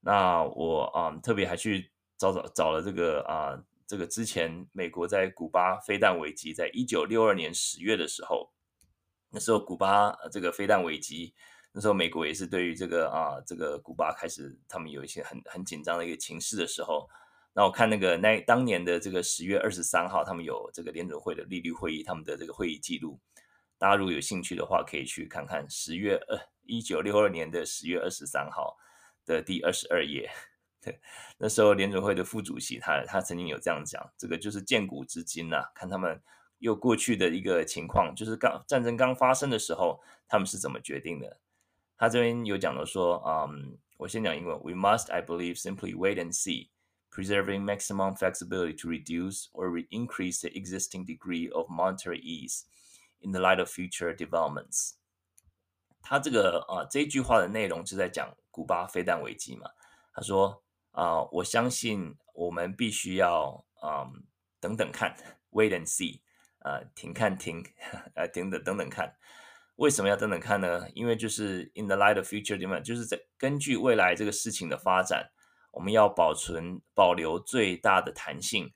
[0.00, 8.52] 那我啊、特别还去找找找了这个啊这个之前美国在古巴飞弹危机，在一九六二年十月的时候，
[9.30, 11.34] 那时候古巴这个飞弹危机，
[11.72, 17.08] 那时候美国也是对于这个啊这个古巴开始他们有一些很很紧张的一个情势的时候。
[17.54, 23.18] 那我看那个那当年的这个十月二十三号，他们有这个联准会的利率会议，他们的这个会议记录，
[23.78, 28.76] 大家如果有兴趣的话，可以去看看十月二一九六二年的十月二十三号
[29.24, 30.30] 的第二十二页。
[31.38, 36.20] 那时候联准会的副主席他他曾经有这样讲，这个就是鉴古知今呐，看他们
[36.58, 41.38] 又过去的一个情况，就是刚战争刚发生的时候，他们是怎么决定的。
[41.96, 46.68] 他这边有讲到说，嗯，我先讲英文，We must, I believe, simply wait and see.
[47.10, 52.64] Preserving maximum flexibility to reduce or re increase the existing degree of monetary ease
[53.20, 54.96] in the light of future developments。
[56.02, 59.70] 他这个啊这句话的内容是在讲古巴飞弹危机嘛？
[60.12, 60.62] 他说
[60.96, 64.08] 啊，我相信我们必须要啊
[64.58, 65.14] 等等看
[65.50, 66.20] ，wait and see，
[66.60, 67.62] 啊停看停，
[68.14, 69.14] 呃等等等等看。
[69.76, 70.88] 为什么要等等看呢？
[70.94, 75.30] 因为就是 in the light of future demand，就是在根据未来这个事情的发展。
[75.72, 78.72] 我们要保存、保留最大的弹性，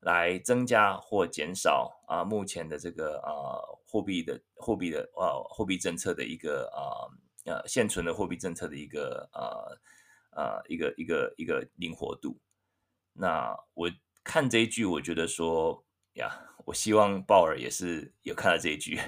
[0.00, 7.06] 来增加或减少啊目前的这个啊货币的货币的啊货币政策的一个啊
[7.44, 9.62] 呃现存的货币政策的一个啊
[10.30, 12.40] 啊一个一个一个灵活度。
[13.12, 13.90] 那我
[14.24, 16.30] 看这一句，我觉得说呀，
[16.66, 18.98] 我希望鲍尔也是有看到这一句，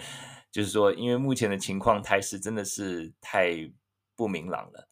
[0.50, 3.72] 就是说，因为目前的情况态势真的是太
[4.14, 4.88] 不明朗了，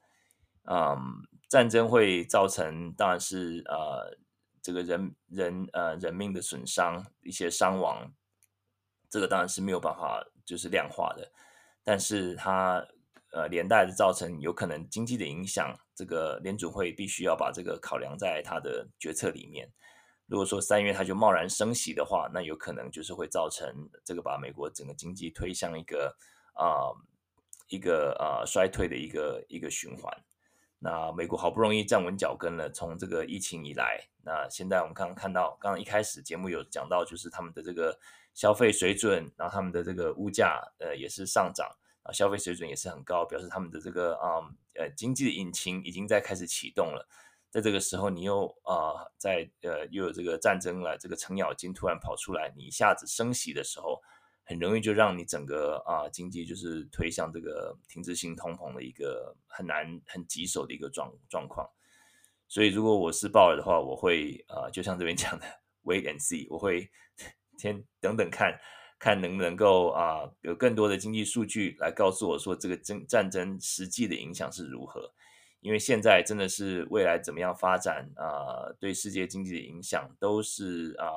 [0.64, 1.26] 嗯。
[1.50, 4.16] 战争会造成，当然是呃，
[4.62, 8.14] 这个人人呃人命的损伤，一些伤亡，
[9.08, 11.32] 这个当然是没有办法就是量化的，
[11.82, 12.86] 但是它
[13.32, 19.70] 呃连带的造成有可能经济的影响，这个联准会必须要把这个考量在它的决策里面。
[20.26, 26.16] 如果说三月它就贸然升息的话，那有可能就是会造成这个把美国整个经济推向一个
[26.54, 26.94] 啊、
[27.68, 30.12] 一个啊、衰退的一个一个循环。
[30.78, 37.98] 那美国好不容易站稳脚跟了，从这个疫情以来，那现在我们刚刚看到，刚刚一开始节目有讲到，就是他们的这个
[38.32, 41.68] 消费水准，然后他们的这个物价呃也是上涨
[42.02, 44.40] 啊，消费水准也是很高，表示他们的这个啊
[44.74, 47.08] 呃经济的引擎已经在开始启动了。
[47.50, 54.00] 在这个时候，你又啊在呃又有这个战争了，这个程咬金突然跑出来，你一下子升息的时候。
[54.42, 61.70] 很容易就让你整个啊经济就是推向这个停滞性通膨的一个很难很棘手的一个状状况，
[62.48, 65.46] 所以如果我是鲍尔的话，我会啊就像这边讲的
[65.84, 66.90] wait and see，我会
[67.58, 68.58] 先等等看
[69.00, 75.10] 看能不能够啊有更多的经济数据来告诉我说这个争战争实际的影响是如何。
[75.60, 81.10] 因为现在真的是未来怎么样发展啊、对世界经济的影响都是啊、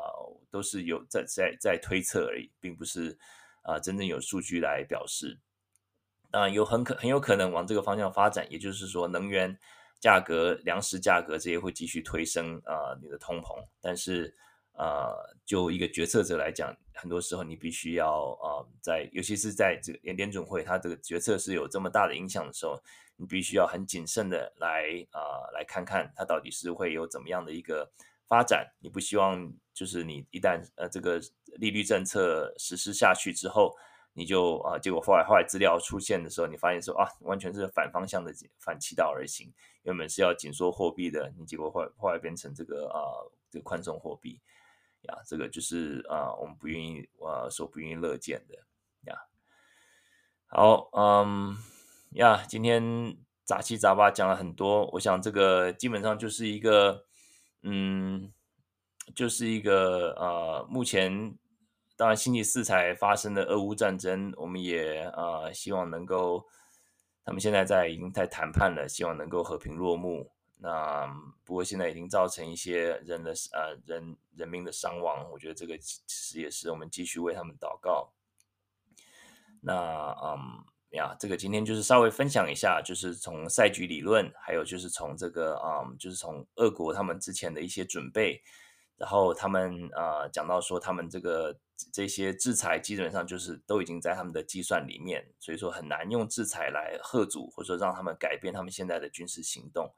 [0.49, 3.17] 都是有在在在推测而已，并不是
[3.61, 5.37] 啊、真正有数据来表示。
[6.31, 9.55] 啊，有很可很有可能往这个方向发展，也就是说，能源
[9.99, 13.63] 价格、粮食价格这些会继续推升啊、你的通膨。
[13.79, 14.35] 但是、
[14.73, 22.79] 呃，就一个决策者来讲，很多时候你必须要啊、呃，在尤其是在这个联准会，它这个决策是有这么大的影响的时候。
[23.15, 27.87] 你必须要很谨慎的来啊、来看看它到底是会有怎么样的一个
[28.27, 28.67] 发展。
[28.79, 31.21] 你不希望就是你一旦呃这个
[31.59, 33.71] 利率政策实施下去之后，
[34.13, 39.53] 你就啊、结果后来后来资料出现的时候，你发现说啊完全是反方向的反其道而行。
[39.83, 42.97] 原本是要紧缩货币的，你结果后来后来变成这个啊
[43.51, 44.41] 这个宽松货币
[45.03, 48.55] 呀，这个就是啊我们不愿意啊所不愿意乐见的
[49.11, 49.17] 呀。
[50.47, 51.57] 好，嗯。
[52.15, 57.05] 呀，今天杂七杂八讲了很多，我想这个基本上就是一个，
[57.63, 58.31] 嗯，
[59.15, 61.35] 就是一个呃，目前
[61.97, 66.45] 当然星期四才发生的俄乌战争，我们也呃希望能够，
[67.25, 70.31] 他们现在在已经在谈判了，希望能够和平落幕。
[70.63, 71.05] 那
[71.43, 78.13] 不过现在已经造成一些人的呃人人民的伤亡，我觉得这个其实也是我们继续为他们祷告。
[79.59, 80.63] 那嗯。
[80.93, 88.39] 呀，这个今天就是稍微分享一下，就是从赛局理论，还有就是从这个、嗯，就是从俄国他们之前的一些准备，
[88.95, 91.57] 然后他们、呃、讲到说他们这个
[91.91, 99.91] 这些制裁基本上就是都已经在他们的计算里面，所以说很难用制裁来吓阻，或者说让他们改变他们现在的军事行动。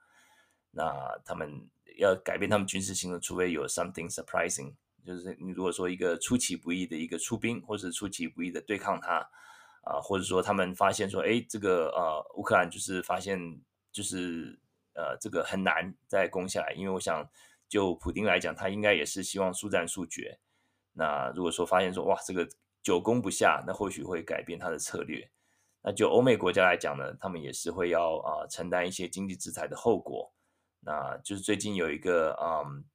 [0.76, 1.68] 那他们
[1.98, 4.74] 要改变他们军事行动，除非有 something surprising，
[5.04, 9.28] 就是你如果说一个出其不意的一个出兵，或者出其不意的对抗他。
[9.88, 13.40] 啊，或者说他们发现说，哎，这个呃，乌克兰就是发现
[13.92, 14.60] 就是
[14.96, 17.24] 呃，这个很难再攻下来，因为我想
[17.70, 20.40] 就普丁来讲，他应该也是希望速战速决。
[20.94, 22.50] 那如果说发现说，哇，这个
[22.82, 25.30] 久攻不下，那或许会改变他的策略。
[25.84, 30.34] 那就欧美国家来讲呢，他们也是会要啊、呃、承担一些经济制裁的后果。
[30.86, 32.86] 那就是最近有一个嗯，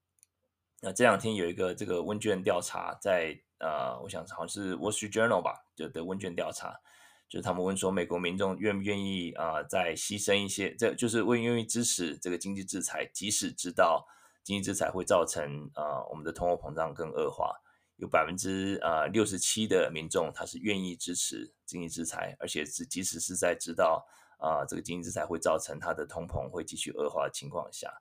[0.80, 3.42] 那这两天有一个这个问卷调查在。
[3.62, 6.80] 呃，我想好像是《Wall Street Journal》吧，就的问卷调查，
[7.28, 14.06] 就是他们问说，美国民众愿不愿意啊、呃，再牺牲一些，这就是愿愿意支持这个经济制裁，即使知道
[14.42, 17.54] 经济制裁会造成啊、我们的通货膨胀更恶化，
[17.96, 24.06] 有百分之啊六十七的民众他是愿意支持经济制裁，而且是即使是在知道
[24.40, 27.92] 啊、这个经济制裁会造成它的通膨会继续恶化的情况下，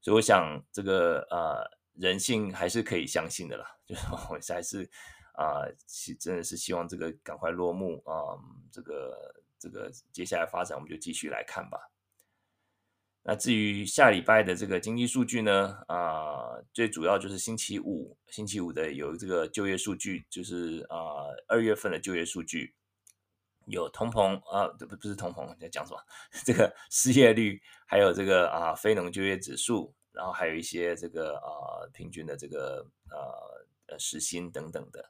[0.00, 1.80] 所以我想这个呃。
[1.94, 4.88] 人性还是可以相信的啦， 就是我还是
[5.34, 8.38] 啊，希、真的是希望这个赶快落幕啊、
[8.70, 11.90] 这个这个接下来发展我们就继续来看吧。
[13.22, 22.72] 那至于下礼拜的这个经济数据呢，啊、最主要就是星期五，星期五的有这个就业数据，就是啊二月份的就业数据
[23.70, 26.00] 有通膨啊，不不是通膨，在讲什么？
[26.44, 29.94] 这个失业率，还有这个啊非农就业指数。
[30.12, 35.08] 然后还有一些这个啊平均的这个呃呃时薪等等的，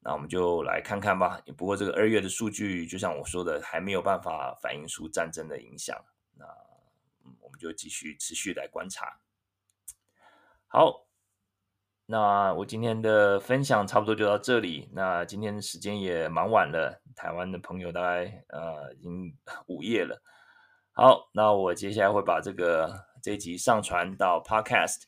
[0.00, 1.40] 那我们就来看看吧。
[1.56, 5.96] 不过这个二月的数据，就像我说的，还没有办法反映出战争的影响。
[6.36, 6.44] 那，
[7.38, 9.20] 我们就继续持续来观察。
[10.66, 11.06] 好，
[12.10, 14.90] 那我今天的分享差不多就到这里。
[14.92, 19.32] 那今天的时间也蛮晚了，台湾的朋友大概呃已经
[19.68, 20.20] 午夜了。
[20.90, 23.08] 好，那我接下来会把这个。
[23.22, 25.02] 这一集上传到 Podcast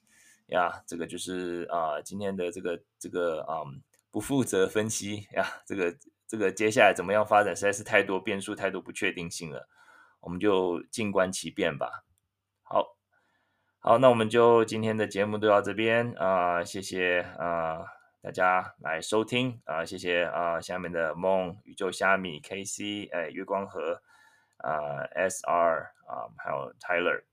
[0.49, 5.97] 呀，这个就是啊、今天的这个这个嗯不负责分析呀，这个
[6.29, 9.67] 这个接下来怎么样发展，实在是太多变数，太多不确定性了，
[10.21, 12.05] 我们就静观其变吧。
[13.85, 17.85] 好，那我们就今天的节目就到这边啊、谢谢啊、
[18.21, 24.01] 大家来收听啊、谢谢啊、下面的梦宇宙虾米 K C 哎月光河
[24.59, 27.25] 啊、S R 啊、还有 Tyler。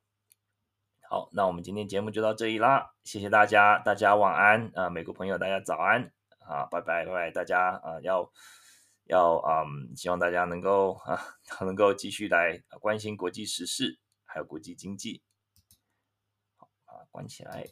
[1.07, 8.27] 好，那我们今天节目就到这里啦，谢谢大家，大家晚安啊、美国朋友大家早安啊，拜拜拜拜，大家啊、要
[9.03, 11.21] 要嗯，希望大家能够啊
[11.61, 15.21] 能够继续来关心国际时事还有国际经济。
[17.11, 17.65] 关起来。